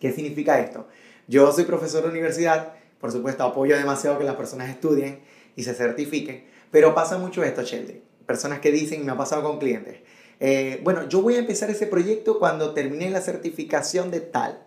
[0.00, 0.86] ¿Qué significa esto?
[1.28, 5.20] Yo soy profesor de universidad, por supuesto apoyo demasiado que las personas estudien
[5.54, 8.00] y se certifiquen, pero pasa mucho esto, Sheldon.
[8.26, 9.98] Personas que dicen, me ha pasado con clientes,
[10.40, 14.62] eh, bueno, yo voy a empezar ese proyecto cuando termine la certificación de tal.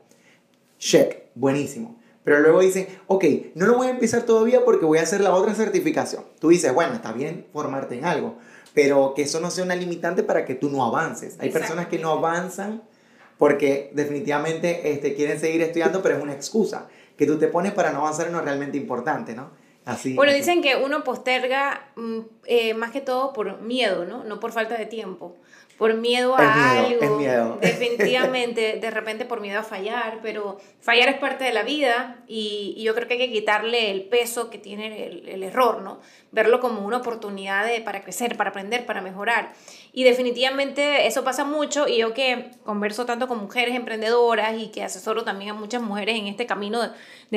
[0.79, 1.99] Check, buenísimo.
[2.23, 3.25] Pero luego dicen, ok,
[3.55, 6.23] no lo voy a empezar todavía porque voy a hacer la otra certificación.
[6.39, 8.37] Tú dices, bueno, está bien formarte en algo,
[8.73, 11.37] pero que eso no sea una limitante para que tú no avances.
[11.39, 12.83] Hay personas que no avanzan
[13.37, 17.91] porque definitivamente este, quieren seguir estudiando, pero es una excusa que tú te pones para
[17.91, 19.49] no avanzar en lo realmente importante, ¿no?
[19.85, 24.23] Así, bueno, dicen que uno posterga mm, eh, más que todo por miedo, ¿no?
[24.23, 25.35] No por falta de tiempo
[25.79, 27.17] por miedo a algo.
[27.17, 27.57] miedo.
[27.61, 32.75] Definitivamente, de repente por miedo a fallar, pero fallar es parte de la vida y,
[32.83, 35.99] yo creo que hay que quitarle el peso que tiene el, error, ¿no?
[36.31, 39.53] Verlo como una oportunidad de, para crecer, para aprender, para mejorar.
[39.93, 44.83] Y definitivamente eso pasa mucho y yo que converso tanto con mujeres emprendedoras y que
[44.83, 46.89] asesoro también a muchas mujeres en este camino de,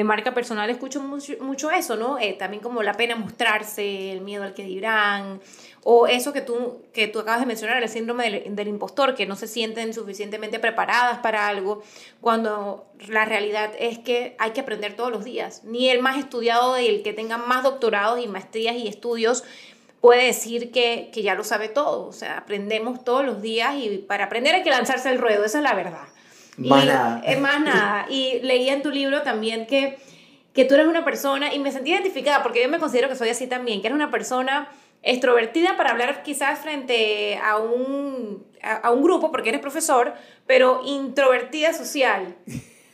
[0.04, 2.18] marca personal, escucho mucho, mucho eso, ¿no?
[2.18, 5.40] Eh, también como la pena mostrarse, el miedo al que dirán
[5.84, 9.26] o eso que tú, que tú acabas de mencionar, el síndrome del, del, impostor, que
[9.26, 11.82] no se sienten suficientemente preparadas para algo,
[12.20, 15.64] cuando la realidad es que hay que aprender todos los días.
[15.64, 19.42] Ni el más estudiado y el que tenga más doctorados y maestrías y estudios
[20.00, 22.06] puede decir que, que ya lo sabe todo.
[22.06, 25.58] O sea, aprendemos todos los días y para aprender hay que lanzarse al ruedo, esa
[25.58, 26.11] es la verdad.
[26.56, 27.22] Más nada.
[27.24, 28.06] Es más nada.
[28.08, 29.98] Y leía en tu libro también que,
[30.52, 33.30] que tú eres una persona, y me sentí identificada, porque yo me considero que soy
[33.30, 34.68] así también, que eres una persona
[35.02, 40.14] extrovertida para hablar quizás frente a un, a, un grupo, porque eres profesor,
[40.46, 42.36] pero introvertida social.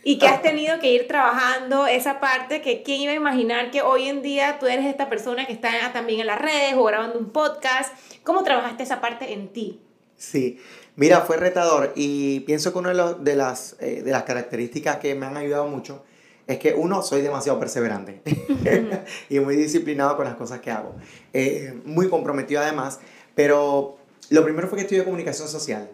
[0.04, 3.82] Y que has tenido que ir trabajando esa parte que quién iba a imaginar que
[3.82, 7.18] hoy en día tú eres esta persona que está también en las redes o grabando
[7.18, 7.92] un podcast.
[8.22, 9.82] ¿Cómo trabajaste esa parte en ti?
[10.16, 10.58] Sí,
[10.98, 15.14] mira, fue retador y pienso que una de, de, las, eh, de las características que
[15.14, 16.04] me han ayudado mucho
[16.48, 18.22] es que uno, soy demasiado perseverante
[19.28, 20.94] y muy disciplinado con las cosas que hago.
[21.32, 23.00] Eh, muy comprometido además,
[23.34, 23.98] pero
[24.30, 25.90] lo primero fue que estudié comunicación social.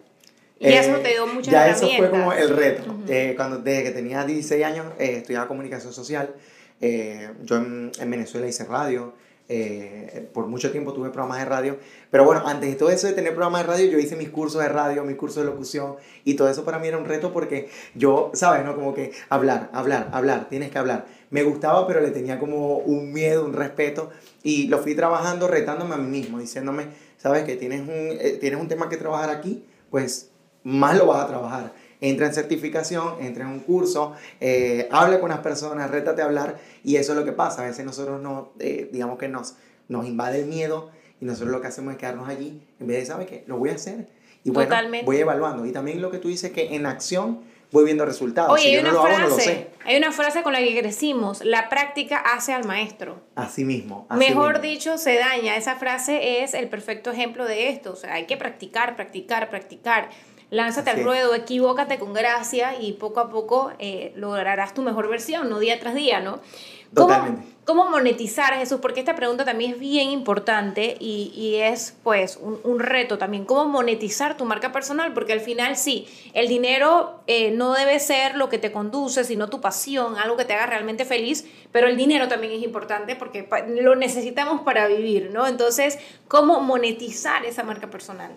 [0.57, 2.95] Y eso te dio muchas Ya eso fue como el reto.
[3.09, 6.33] Eh, cuando, desde que tenía 16 años eh, estudiaba comunicación social.
[6.79, 9.13] yo en, en Venezuela hice radio,
[9.47, 11.77] eh, por mucho tiempo tuve programas de radio,
[12.09, 14.61] pero bueno, antes de todo eso de tener programas de radio, yo hice mis cursos
[14.61, 17.69] de radio, mis cursos de locución, y todo eso para mí era un reto porque
[17.93, 18.65] yo, ¿sabes?
[18.65, 18.75] ¿No?
[18.75, 21.05] Como que hablar, hablar, hablar, tienes que hablar.
[21.29, 24.09] Me gustaba, pero le tenía como un miedo, un respeto,
[24.41, 27.43] y lo fui trabajando retándome a mí mismo, diciéndome, ¿sabes?
[27.43, 30.31] Que tienes un, eh, tienes un tema que trabajar aquí, pues
[30.63, 35.29] más lo vas a trabajar entra en certificación, entra en un curso, eh, habla con
[35.29, 37.63] las personas, rétate a hablar y eso es lo que pasa.
[37.63, 39.55] A veces nosotros no, eh, digamos que nos,
[39.87, 43.05] nos invade el miedo y nosotros lo que hacemos es quedarnos allí en vez de,
[43.05, 43.43] ¿sabes qué?
[43.47, 44.07] Lo voy a hacer.
[44.43, 45.65] Y bueno, voy evaluando.
[45.65, 47.39] Y también lo que tú dices que en acción
[47.71, 48.51] voy viendo resultados.
[48.51, 52.63] Oye, hay, una frase, hay una frase con la que crecimos, la práctica hace al
[52.65, 53.21] maestro.
[53.33, 54.07] Así mismo.
[54.15, 55.57] Mejor dicho, se daña.
[55.57, 57.93] Esa frase es el perfecto ejemplo de esto.
[57.93, 60.09] O sea, hay que practicar, practicar, practicar.
[60.51, 65.49] Lánzate al ruedo, equivócate con gracia y poco a poco eh, lograrás tu mejor versión,
[65.49, 66.39] no día tras día, ¿no?
[66.93, 67.55] Totalmente.
[67.65, 68.79] ¿Cómo monetizar, Jesús?
[68.79, 73.43] Porque esta pregunta también es bien importante y, y es pues un, un, reto también.
[73.43, 75.13] ¿Cómo monetizar tu marca personal?
[75.13, 79.49] Porque al final sí, el dinero eh, no debe ser lo que te conduce, sino
[79.49, 83.49] tu pasión, algo que te haga realmente feliz, pero el dinero también es importante porque
[83.67, 85.47] lo necesitamos para vivir, ¿no?
[85.47, 88.31] Entonces, ¿cómo monetizar esa marca personal?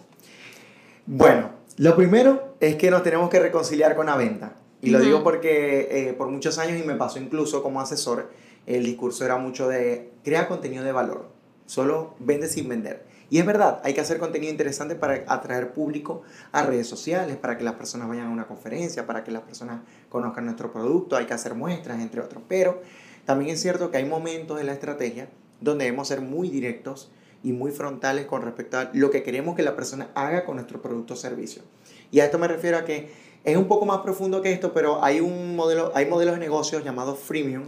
[1.05, 4.57] Bueno, lo primero es que nos tenemos que reconciliar con la venta.
[4.81, 8.31] Y lo digo porque eh, por muchos años y me pasó incluso como asesor,
[8.67, 11.29] el discurso era mucho de crea contenido de valor,
[11.67, 13.05] solo vende sin vender.
[13.31, 17.59] Y es verdad, hay que hacer contenido interesante para atraer público a redes sociales, para
[17.59, 21.27] que las personas vayan a una conferencia, para que las personas conozcan nuestro producto, hay
[21.27, 22.43] que hacer muestras, entre otros.
[22.49, 22.81] Pero
[23.27, 25.29] también es cierto que hay momentos en la estrategia
[25.61, 27.11] donde debemos ser muy directos
[27.43, 30.83] y muy frontales con respecto a lo que queremos que la persona haga con nuestro
[30.83, 31.63] producto o servicio.
[32.11, 33.11] Y a esto me refiero a que
[33.45, 36.85] es un poco más profundo que esto, pero hay un modelo, hay modelos de negocios
[36.85, 37.65] llamados freemium,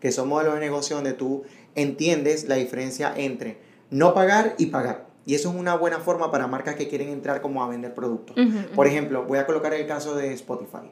[0.00, 3.58] que son modelos de negocio donde tú entiendes la diferencia entre
[3.90, 5.06] no pagar y pagar.
[5.24, 8.36] Y eso es una buena forma para marcas que quieren entrar como a vender productos.
[8.74, 10.90] Por ejemplo, voy a colocar el caso de Spotify.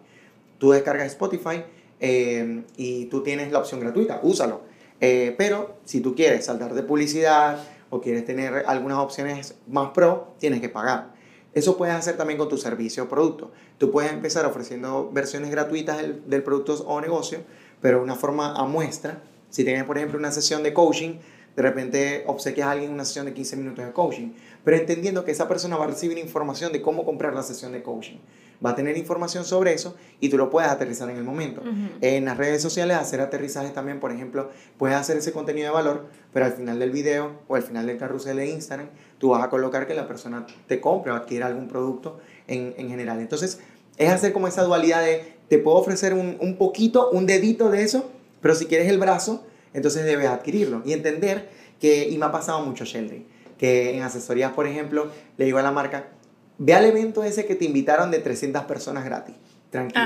[0.59, 1.65] Tú descargas Spotify
[1.99, 4.61] eh, y tú tienes la opción gratuita, úsalo.
[5.01, 7.59] Eh, pero si tú quieres saltar de publicidad
[7.91, 11.15] o quieres tener algunas opciones más pro, tienes que pagar.
[11.53, 13.51] Eso puedes hacer también con tu servicio o producto.
[13.77, 17.41] Tú puedes empezar ofreciendo versiones gratuitas del, del producto o negocio
[17.81, 19.23] pero una forma a muestra.
[19.49, 21.19] Si tienes, por ejemplo, una sesión de coaching,
[21.57, 24.33] de repente obsequias a alguien una sesión de 15 minutos de coaching,
[24.65, 27.83] pero entendiendo que esa persona va a recibir información de cómo comprar la sesión de
[27.83, 28.19] coaching.
[28.65, 31.63] Va a tener información sobre eso y tú lo puedes aterrizar en el momento.
[32.01, 36.07] En las redes sociales, hacer aterrizajes también, por ejemplo, puedes hacer ese contenido de valor,
[36.33, 39.49] pero al final del video o al final del carrusel de Instagram, tú vas a
[39.49, 42.19] colocar que la persona te compre o adquiera algún producto
[42.49, 43.21] en, en general.
[43.21, 43.61] Entonces,
[43.97, 47.83] es hacer como esa dualidad de te puedo ofrecer un, un poquito, un dedito de
[47.83, 49.45] eso, pero si quieres el brazo,
[49.75, 51.49] entonces debes adquirirlo y entender
[51.81, 53.27] que, y me ha pasado mucho, Sheldry,
[53.59, 56.09] que en asesorías, por ejemplo, le digo a la marca,
[56.61, 59.35] ve al evento ese que te invitaron de 300 personas gratis,
[59.71, 60.05] tranquilo.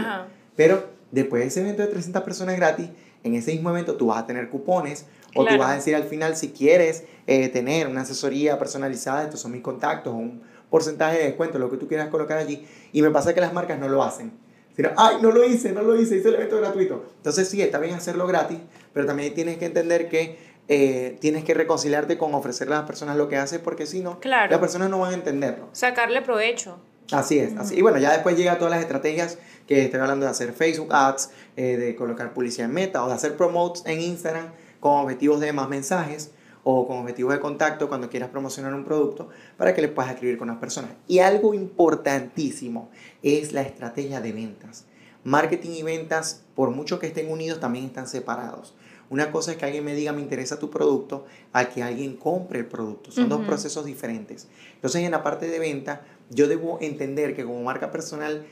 [0.55, 2.89] Pero después de ese evento de 300 personas gratis,
[3.25, 6.05] en ese mismo evento tú vas a tener cupones o tú vas a decir al
[6.05, 11.25] final si quieres eh, tener una asesoría personalizada, estos son mis contactos, un porcentaje de
[11.25, 12.65] descuento, lo que tú quieras colocar allí.
[12.93, 14.33] Y me pasa que las marcas no lo hacen
[14.77, 17.05] Sino, ay, no lo hice, no lo hice, hice el evento gratuito.
[17.17, 18.59] Entonces sí, está bien hacerlo gratis,
[18.93, 23.17] pero también tienes que entender que eh, tienes que reconciliarte con ofrecerle a las personas
[23.17, 25.69] lo que haces, porque si no, las personas no van a entenderlo.
[25.73, 26.79] Sacarle provecho.
[27.13, 27.77] Así es, así.
[27.77, 31.31] Y bueno, ya después llega todas las estrategias que estoy hablando de hacer Facebook Ads,
[31.57, 34.49] eh, de colocar publicidad en Meta o de hacer promotes en Instagram
[34.81, 36.31] con objetivos de más mensajes
[36.63, 40.39] o con objetivos de contacto cuando quieras promocionar un producto para que le puedas escribir
[40.39, 40.91] con las personas.
[41.07, 42.91] Y algo importantísimo
[43.23, 44.87] es la estrategia de ventas.
[45.25, 48.75] Marketing y ventas, por mucho que estén unidos, también están separados.
[49.15, 52.59] Una cosa es que alguien me diga me interesa tu producto, a que alguien compre
[52.59, 53.13] el producto.
[53.13, 54.49] Son dos procesos diferentes.
[54.75, 58.45] Entonces, en la parte de venta, yo debo entender que como marca personal,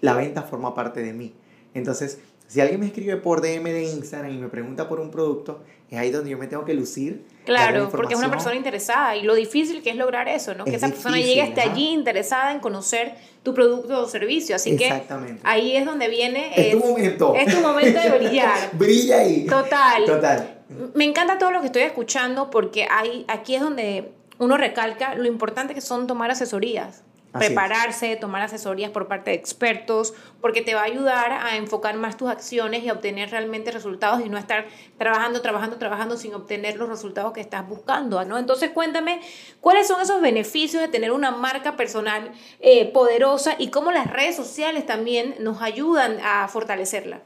[0.00, 1.34] la venta forma parte de mí.
[1.74, 5.60] Entonces, si alguien me escribe por DM de Instagram y me pregunta por un producto,
[5.90, 7.26] es ahí donde yo me tengo que lucir.
[7.44, 10.64] Claro, porque es una persona interesada y lo difícil que es lograr eso, ¿no?
[10.64, 14.54] que esa persona llegue hasta allí interesada en conocer tu producto o servicio.
[14.56, 15.02] Así que
[15.42, 16.52] ahí es donde viene.
[16.56, 17.34] Es, tu momento.
[17.34, 18.70] Es tu momento de brillar.
[18.72, 19.46] Brilla ahí.
[19.46, 20.04] Total.
[20.04, 20.58] Total.
[20.94, 25.26] Me encanta todo lo que estoy escuchando porque hay, aquí es donde uno recalca lo
[25.26, 30.82] importante que son tomar asesorías prepararse, tomar asesorías por parte de expertos, porque te va
[30.82, 34.66] a ayudar a enfocar más tus acciones y a obtener realmente resultados y no estar
[34.98, 38.38] trabajando, trabajando, trabajando sin obtener los resultados que estás buscando, ¿no?
[38.38, 39.20] Entonces cuéntame,
[39.60, 44.36] ¿cuáles son esos beneficios de tener una marca personal eh, poderosa y cómo las redes
[44.36, 47.22] sociales también nos ayudan a fortalecerla?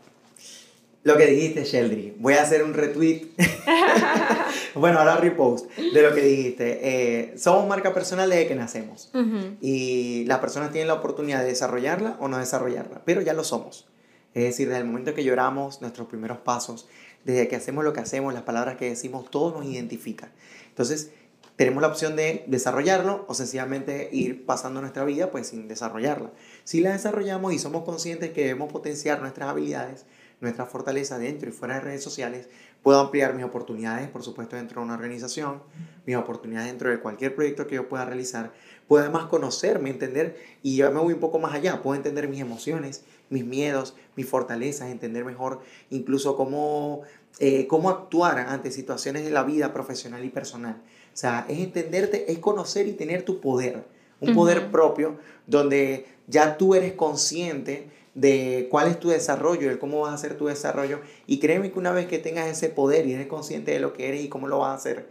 [1.06, 2.16] Lo que dijiste, Sheldry.
[2.18, 3.28] Voy a hacer un retweet.
[4.74, 6.80] bueno, ahora repost de lo que dijiste.
[6.82, 9.12] Eh, somos marca personal desde que nacemos.
[9.60, 13.86] Y las personas tienen la oportunidad de desarrollarla o no desarrollarla, pero ya lo somos.
[14.34, 16.88] Es decir, desde el momento que lloramos, nuestros primeros pasos,
[17.24, 20.32] desde que hacemos lo que hacemos, las palabras que decimos, todo nos identifica.
[20.70, 21.12] Entonces,
[21.54, 26.32] tenemos la opción de desarrollarlo o sencillamente ir pasando nuestra vida pues sin desarrollarla.
[26.64, 30.04] Si la desarrollamos y somos conscientes que debemos potenciar nuestras habilidades,
[30.40, 32.48] nuestra fortaleza dentro y fuera de redes sociales,
[32.82, 35.62] puedo ampliar mis oportunidades, por supuesto, dentro de una organización,
[36.04, 38.52] mis oportunidades dentro de cualquier proyecto que yo pueda realizar.
[38.86, 42.40] Puedo además conocerme, entender, y yo me voy un poco más allá, puedo entender mis
[42.40, 47.02] emociones, mis miedos, mis fortalezas, entender mejor incluso cómo,
[47.40, 50.76] eh, cómo actuar ante situaciones de la vida profesional y personal.
[51.12, 53.84] O sea, es entenderte, es conocer y tener tu poder,
[54.20, 60.00] un poder propio donde ya tú eres consciente de cuál es tu desarrollo, de cómo
[60.00, 61.00] vas a hacer tu desarrollo.
[61.26, 64.08] Y créeme que una vez que tengas ese poder y eres consciente de lo que
[64.08, 65.10] eres y cómo lo vas a hacer,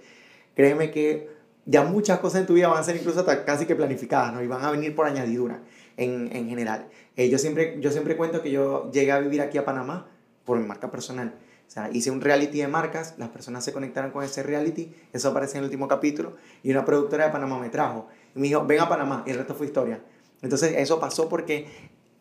[0.56, 1.30] créeme que
[1.66, 4.42] ya muchas cosas en tu vida van a ser incluso hasta casi que planificadas, ¿no?
[4.42, 5.62] Y van a venir por añadidura
[5.98, 6.88] en, en general.
[7.16, 10.08] Eh, yo, siempre, yo siempre cuento que yo llegué a vivir aquí a Panamá
[10.44, 11.36] por mi marca personal.
[11.68, 15.30] O sea, hice un reality de marcas, las personas se conectaron con ese reality, eso
[15.30, 18.08] aparece en el último capítulo, y una productora de Panamá me trajo.
[18.36, 20.02] Y me dijo, ven a Panamá, y el resto fue historia.
[20.42, 21.68] Entonces, eso pasó porque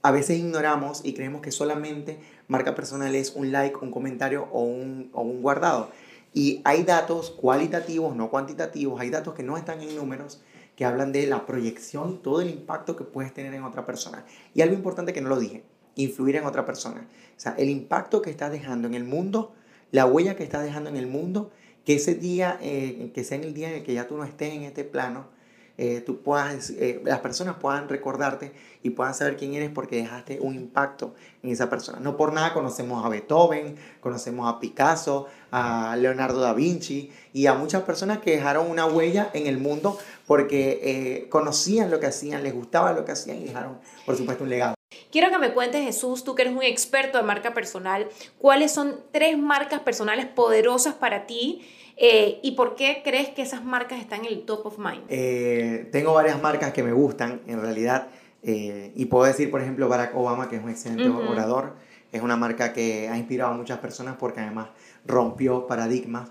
[0.05, 4.61] a veces ignoramos y creemos que solamente marca personal es un like, un comentario o
[4.61, 5.89] un, o un guardado.
[6.35, 10.43] Y hay datos cualitativos, no cuantitativos, hay datos que no están en números,
[10.77, 14.27] que hablan de la proyección todo el impacto que puedes tener en otra persona.
[14.53, 15.65] Y algo importante que no lo dije,
[15.95, 17.09] influir en otra persona.
[17.35, 19.55] O sea, el impacto que estás dejando en el mundo,
[19.91, 21.51] la huella que estás dejando en el mundo,
[21.87, 24.25] que ese día, eh, que sea en el día en el que ya tú no
[24.25, 25.29] estés en este plano,
[25.77, 30.39] eh, tú puedas, eh, las personas puedan recordarte y puedan saber quién eres porque dejaste
[30.41, 31.99] un impacto en esa persona.
[31.99, 37.55] No por nada conocemos a Beethoven, conocemos a Picasso, a Leonardo da Vinci y a
[37.55, 42.45] muchas personas que dejaron una huella en el mundo porque eh, conocían lo que hacían,
[42.45, 44.75] les gustaba lo que hacían y dejaron, por supuesto, un legado.
[45.11, 48.09] Quiero que me cuentes, Jesús, tú que eres un experto de marca personal,
[48.39, 51.63] ¿cuáles son tres marcas personales poderosas para ti?
[51.97, 55.05] Eh, ¿Y por qué crees que esas marcas están en el top of mind?
[55.09, 58.09] Eh, tengo varias marcas que me gustan, en realidad.
[58.43, 61.75] Eh, y puedo decir, por ejemplo, Barack Obama, que es un excelente orador.
[62.13, 64.69] Es una marca que ha inspirado a muchas personas porque además
[65.05, 66.31] rompió paradigmas.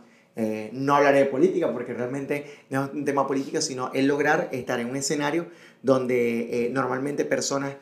[0.71, 4.79] no hablaré de política porque realmente no es un tema político, sino el lograr estar
[4.79, 5.47] en un escenario
[5.83, 7.75] donde normalmente personas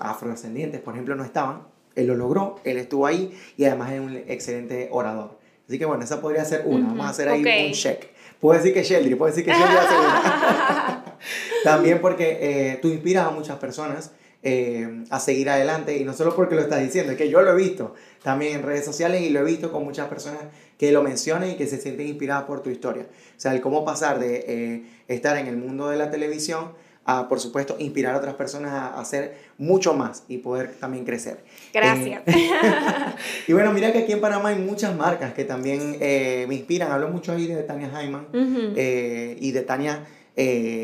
[0.00, 1.62] afrodescendientes, por ejemplo, no estaban.
[1.94, 5.37] Él lo logró, él estuvo ahí y además es un excelente orador.
[5.68, 6.88] Así que bueno, esa podría ser una.
[6.88, 8.06] Vamos a hacer ahí un check.
[8.40, 11.18] Puedo decir que Sheldry, puedo decir que Sheldry va a ser una.
[11.64, 16.34] También porque eh, tú inspiras a muchas personas eh, a seguir adelante y no solo
[16.34, 19.30] porque lo estás diciendo, es que yo lo he visto también en redes sociales y
[19.30, 20.40] lo he visto con muchas personas
[20.78, 23.02] que lo mencionan y que se sienten inspiradas por tu historia.
[23.02, 26.72] O sea, el cómo pasar de eh, estar en el mundo de la televisión
[27.08, 31.42] a, por supuesto, inspirar a otras personas a, hacer mucho más y poder también crecer.
[31.72, 32.20] Gracias.
[32.26, 32.50] Eh,
[33.48, 36.92] y bueno, mira que aquí en Panamá hay muchas marcas que también eh, me inspiran.
[36.92, 40.04] Hablo mucho ahí de Tania Jaiman eh, y de Tania.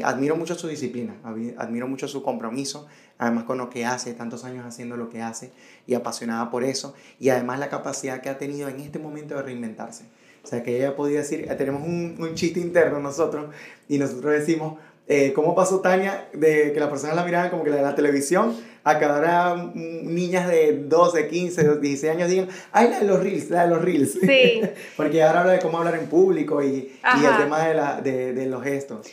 [0.03, 1.15] admiro mucho su disciplina,
[1.59, 2.87] admiro mucho su compromiso,
[3.19, 5.53] además con lo que hace, tantos años haciendo lo que hace
[5.87, 9.43] y apasionada por eso, y además la capacidad que ha tenido en este momento de
[9.43, 10.05] reinventarse.
[10.43, 13.47] O sea, que ella podía decir, tenemos un, un chiste interno nosotros,
[13.89, 17.71] y nosotros decimos, eh, cómo pasó Tania de que las personas la miraban como que
[17.71, 22.91] la de la televisión a que ahora niñas de 12, 15, 16 años digan, ay,
[22.91, 24.13] la de los reels, la de los reels.
[24.13, 24.63] Sí.
[24.97, 26.67] Porque ahora habla de cómo hablar en público y,
[27.21, 29.09] y el tema de, la, de, de, los gestos.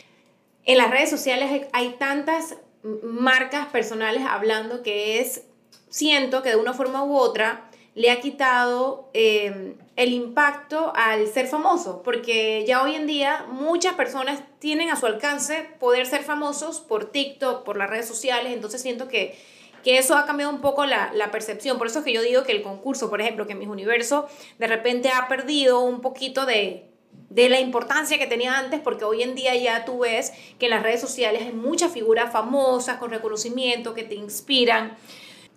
[0.64, 2.56] En las redes sociales hay tantas
[3.02, 5.42] marcas personales hablando que es,
[5.88, 11.46] siento que de una forma u otra le ha quitado eh, el impacto al ser
[11.46, 16.80] famoso, porque ya hoy en día muchas personas tienen a su alcance poder ser famosos
[16.80, 19.38] por TikTok, por las redes sociales, entonces siento que,
[19.84, 21.76] que eso ha cambiado un poco la, la, percepción.
[21.76, 24.28] Por eso es que yo digo que el concurso, por ejemplo, que Mis Universo
[24.58, 26.88] de repente ha perdido un poquito de,
[27.28, 30.70] de la importancia que tenía antes, porque hoy en día ya tú ves que en
[30.70, 34.96] las redes sociales hay muchas figuras famosas con reconocimiento que te inspiran.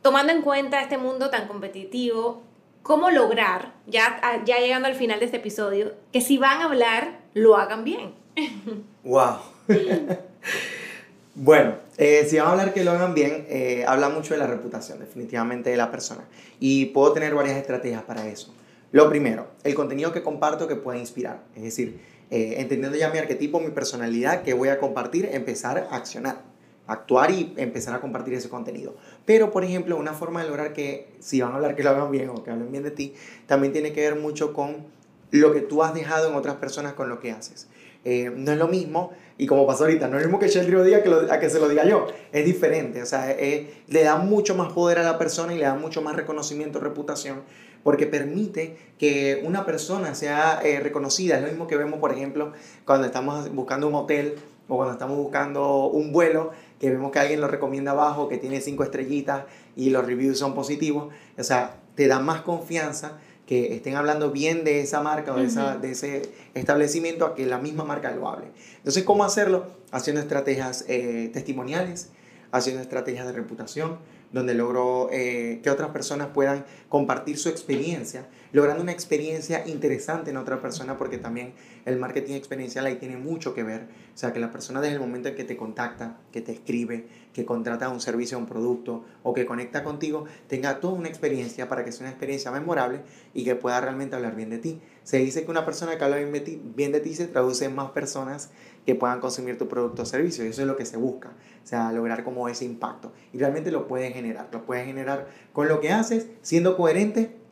[0.02, 2.44] Tomando en cuenta este mundo tan competitivo,
[2.86, 7.20] cómo lograr, ya, ya llegando al final de este episodio, que si van a hablar,
[7.34, 8.14] lo hagan bien.
[9.04, 9.38] ¡Wow!
[11.34, 14.46] bueno, eh, si van a hablar que lo hagan bien, eh, habla mucho de la
[14.46, 16.26] reputación, definitivamente, de la persona.
[16.60, 18.54] Y puedo tener varias estrategias para eso.
[18.92, 21.40] Lo primero, el contenido que comparto que pueda inspirar.
[21.56, 25.96] Es decir, eh, entendiendo ya mi arquetipo, mi personalidad, que voy a compartir, empezar a
[25.96, 26.44] accionar
[26.88, 28.96] actuar y empezar a compartir ese contenido.
[29.26, 32.12] Pero, por ejemplo, una forma de lograr que, si van a hablar que lo hagan
[32.12, 33.14] bien o que hablen bien de ti,
[33.48, 34.86] también tiene que ver mucho con
[35.32, 37.68] lo que tú has dejado en otras personas con lo que haces.
[38.04, 40.84] Eh, no es lo mismo, y como pasó ahorita, no es lo mismo que Sheldry
[40.84, 44.54] diga que a que se lo diga yo, es diferente, o sea, le da mucho
[44.54, 47.42] más poder a la persona y le da mucho más reconocimiento, reputación,
[47.86, 51.36] porque permite que una persona sea eh, reconocida.
[51.36, 52.52] Es lo mismo que vemos, por ejemplo,
[52.84, 54.36] cuando estamos buscando un hotel
[54.68, 56.50] o cuando estamos buscando un vuelo,
[56.80, 59.46] que vemos que alguien lo recomienda abajo, que tiene cinco estrellitas
[59.76, 61.14] y los reviews son positivos.
[61.38, 65.46] O sea, te da más confianza que estén hablando bien de esa marca o de,
[65.46, 66.24] esa, de ese
[66.56, 68.48] establecimiento a que la misma marca lo hable.
[68.78, 69.68] Entonces, ¿cómo hacerlo?
[69.92, 72.10] Haciendo estrategias eh, testimoniales,
[72.52, 74.00] haciendo estrategias de reputación,
[74.32, 80.38] donde logro eh, que otras personas puedan compartir su experiencia, logrando una experiencia interesante en
[80.38, 81.54] otra persona, porque también
[81.84, 83.82] el marketing experiencial ahí tiene mucho que ver.
[84.14, 87.06] O sea, que la persona desde el momento en que te contacta, que te escribe,
[87.34, 91.84] que contrata un servicio un producto o que conecta contigo, tenga toda una experiencia para
[91.84, 93.02] que sea una experiencia memorable
[93.34, 94.80] y que pueda realmente hablar bien de ti.
[95.04, 98.52] Se dice que una persona que habla bien de ti, se traduce en más personas
[98.86, 100.46] que puedan consumir tu producto o servicio.
[100.46, 101.34] Eso es lo que se busca.
[101.62, 103.12] O sea, lograr como ese impacto.
[103.34, 104.48] Y realmente lo pueden generar.
[104.54, 107.44] Lo pueden generar con lo que haces, siendo coherente.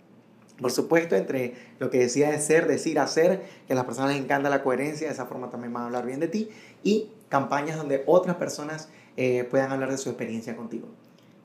[0.59, 4.23] Por supuesto, entre lo que decía de ser, decir, hacer, que a las personas les
[4.23, 6.49] encanta la coherencia, de esa forma también van a hablar bien de ti.
[6.83, 10.87] Y campañas donde otras personas eh, puedan hablar de su experiencia contigo.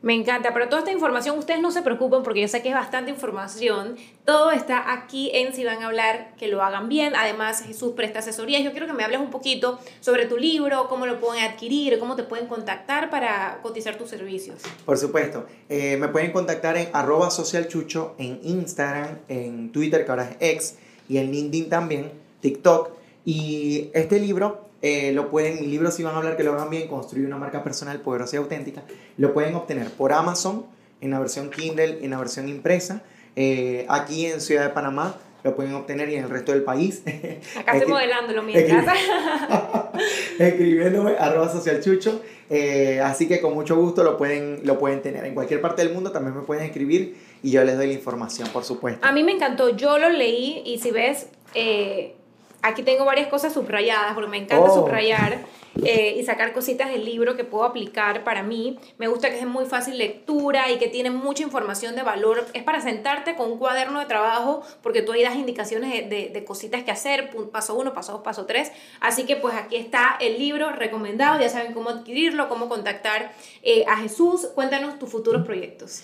[0.01, 2.74] Me encanta, pero toda esta información ustedes no se preocupen porque yo sé que es
[2.74, 3.96] bastante información.
[4.24, 7.16] Todo está aquí en si van a hablar, que lo hagan bien.
[7.16, 8.62] Además, Jesús presta asesorías.
[8.62, 12.14] Yo quiero que me hables un poquito sobre tu libro, cómo lo pueden adquirir, cómo
[12.14, 14.62] te pueden contactar para cotizar tus servicios.
[14.84, 20.30] Por supuesto, eh, me pueden contactar en arroba socialchucho, en Instagram, en Twitter, que ahora
[20.38, 20.78] es X,
[21.09, 22.90] y en LinkedIn también, TikTok.
[23.24, 26.70] Y este libro eh, lo pueden, mi libro si van a hablar que lo hagan
[26.70, 28.84] bien, construir una marca personal poderosa y auténtica,
[29.16, 30.66] lo pueden obtener por Amazon
[31.00, 33.02] en la versión Kindle en la versión impresa.
[33.36, 37.02] Eh, aquí en Ciudad de Panamá lo pueden obtener y en el resto del país.
[37.58, 38.86] Acá estoy modelándolo mientras.
[40.38, 42.20] Escribiéndome arroba socialchucho.
[42.50, 45.24] Eh, así que con mucho gusto lo pueden, lo pueden tener.
[45.24, 48.48] En cualquier parte del mundo también me pueden escribir y yo les doy la información,
[48.48, 49.06] por supuesto.
[49.06, 51.28] A mí me encantó, yo lo leí y si ves,
[52.62, 54.74] Aquí tengo varias cosas subrayadas, porque me encanta oh.
[54.74, 55.38] subrayar
[55.84, 58.78] eh, y sacar cositas del libro que puedo aplicar para mí.
[58.98, 62.46] Me gusta que es muy fácil lectura y que tiene mucha información de valor.
[62.54, 66.44] Es para sentarte con un cuaderno de trabajo, porque tú ahí das indicaciones de, de,
[66.44, 68.72] cositas que hacer, paso uno, paso dos, paso tres.
[69.00, 73.30] Así que pues aquí está el libro recomendado, ya saben cómo adquirirlo, cómo contactar
[73.62, 74.48] eh, a Jesús.
[74.54, 76.02] Cuéntanos tus futuros proyectos.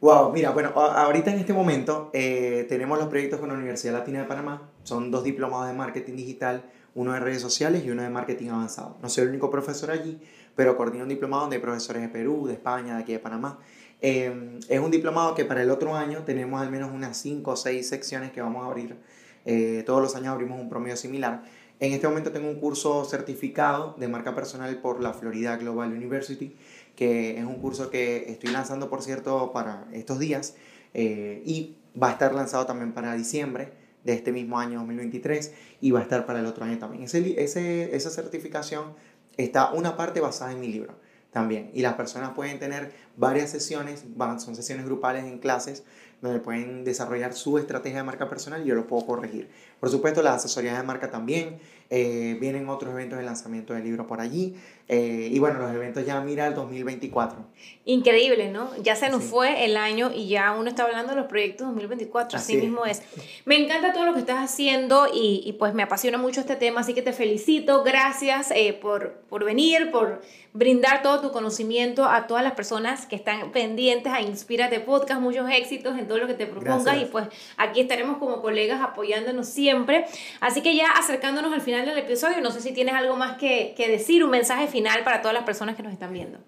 [0.00, 4.20] Wow, mira, bueno, ahorita en este momento eh, tenemos los proyectos con la Universidad Latina
[4.20, 4.71] de Panamá.
[4.84, 6.64] Son dos diplomados de marketing digital,
[6.94, 8.96] uno de redes sociales y uno de marketing avanzado.
[9.02, 10.20] No soy el único profesor allí,
[10.54, 13.58] pero coordino un diplomado donde hay profesores de Perú, de España, de aquí de Panamá.
[14.00, 17.56] Em, es un diplomado que para el otro año tenemos al menos unas 5 o
[17.56, 18.96] 6 secciones que vamos a abrir.
[19.44, 21.44] Eh, todos los años abrimos un promedio similar.
[21.80, 26.54] En este momento tengo un curso certificado de marca personal por la Florida Global University
[26.96, 30.54] que es un curso que estoy lanzando, por cierto, para estos días
[30.94, 33.72] eh, y va a estar lanzado también para diciembre
[34.04, 37.04] de este mismo año 2023 y va a estar para el otro año también.
[37.04, 38.94] Ese, ese, esa certificación
[39.36, 40.94] está una parte basada en mi libro
[41.30, 44.04] también y las personas pueden tener varias sesiones,
[44.38, 45.84] son sesiones grupales en clases
[46.20, 49.48] donde pueden desarrollar su estrategia de marca personal y yo lo puedo corregir.
[49.80, 51.58] Por supuesto, las asesorías de marca también,
[51.94, 54.56] eh, vienen otros eventos de lanzamiento del libro por allí.
[54.88, 57.44] Eh, y bueno, los eventos ya mira el 2024.
[57.84, 58.70] Increíble, ¿no?
[58.82, 62.38] Ya se nos fue el año y ya uno está hablando de los proyectos 2024,
[62.38, 63.02] así, mismo es.
[63.44, 66.80] Me encanta todo lo que estás haciendo y, y, pues me apasiona mucho este tema,
[66.80, 70.22] así que te felicito, gracias eh, por, por venir, por
[70.54, 75.48] brindar todo tu conocimiento a todas las personas que están pendientes a Inspírate Podcast, muchos
[75.50, 80.04] éxitos en todo lo que te propongas y pues aquí estaremos como colegas apoyándonos siempre.
[80.40, 82.40] Así que ya acercándonos al final del episodio.
[82.42, 85.44] No sé si tienes algo más que, que decir, un mensaje final para todas las
[85.44, 86.38] personas que nos están viendo.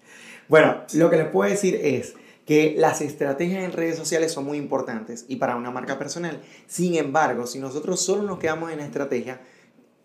[0.47, 4.59] Bueno, lo que les puedo decir es que las estrategias en redes sociales son muy
[4.59, 6.41] importantes y para una marca personal.
[6.67, 9.41] Sin embargo, si nosotros solo nos quedamos en la estrategia,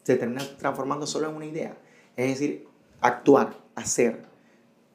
[0.02, 1.76] se termina transformando solo en una idea.
[2.16, 2.66] Es decir,
[3.02, 4.22] actuar, hacer.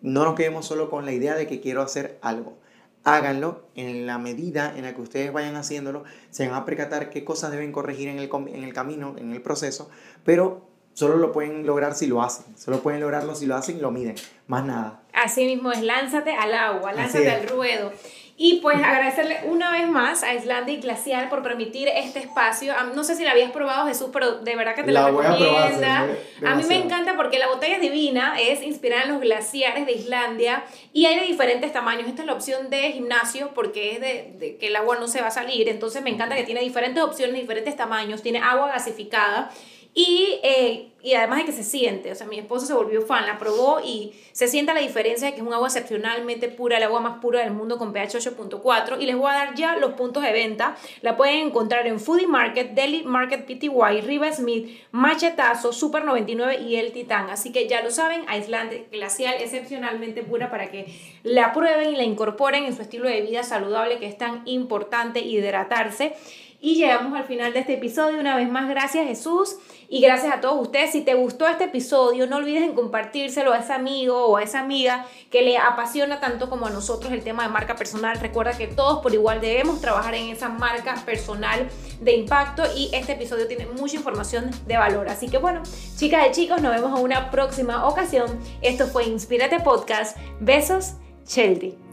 [0.01, 2.57] No nos quedemos solo con la idea de que quiero hacer algo
[3.05, 7.23] háganlo en la medida en la que ustedes vayan haciéndolo, se van a percatar qué
[7.23, 9.89] cosas deben corregir en el, en el camino, en el proceso,
[10.26, 13.80] pero solo lo pueden lograr si lo hacen, solo pueden lograrlo si lo hacen y
[13.80, 14.15] lo miden,
[14.47, 15.03] más nada.
[15.13, 17.91] Así mismo es, lánzate al agua, lánzate al ruedo.
[18.38, 22.73] Y pues agradecerle una vez más a Islandia y Glacial por permitir este espacio.
[22.93, 26.05] No sé si la habías probado, Jesús, pero de verdad que te la, recomienda.
[26.45, 29.93] A, mí me encanta porque la botella es divina, es inspirada en los glaciares de
[29.93, 32.09] Islandia y hay de diferentes tamaños.
[32.09, 35.21] Esta es la opción de gimnasio porque es de, de que el agua no se
[35.21, 35.69] va a salir.
[35.69, 39.49] Entonces me encanta que tiene diferentes opciones, diferentes tamaños, tiene agua gasificada
[39.97, 43.25] Y, eh, y además de que se siente, o sea, mi esposo se volvió fan,
[43.25, 46.83] la probó y se siente la diferencia de que es un agua excepcionalmente pura, el
[46.83, 48.97] agua más pura del mundo con pH 8.4.
[48.99, 50.75] Y les voy a dar ya los puntos de venta.
[51.01, 56.75] La pueden encontrar en Foodie Market, Deli Market PTY, Riva Smith, Machetazo, Super 99 y
[56.75, 57.29] El Titán.
[57.29, 60.93] Así que ya lo saben, aislante glacial excepcionalmente pura para que
[61.23, 65.21] la prueben y la incorporen en su estilo de vida saludable que es tan importante
[65.21, 66.15] hidratarse.
[66.59, 68.19] Y llegamos al final de este episodio.
[68.19, 70.91] Una vez más, gracias Jesús y gracias a todos ustedes.
[70.91, 74.61] Si te gustó este episodio, no olvides en compartírselo a ese amigo o a esa
[74.61, 78.19] amiga que le apasiona tanto como a nosotros el tema de marca personal.
[78.19, 81.67] Recuerda que todos por igual debemos trabajar en esa marca personal
[82.01, 85.07] de impacto y este episodio tiene mucha información de valor.
[85.09, 85.61] Así que bueno,
[85.97, 88.39] chicas y chicos, nos vemos en una próxima ocasión.
[88.61, 90.17] Esto fue Inspírate Podcast.
[90.39, 90.93] Besos,
[91.25, 91.84] Cheldry.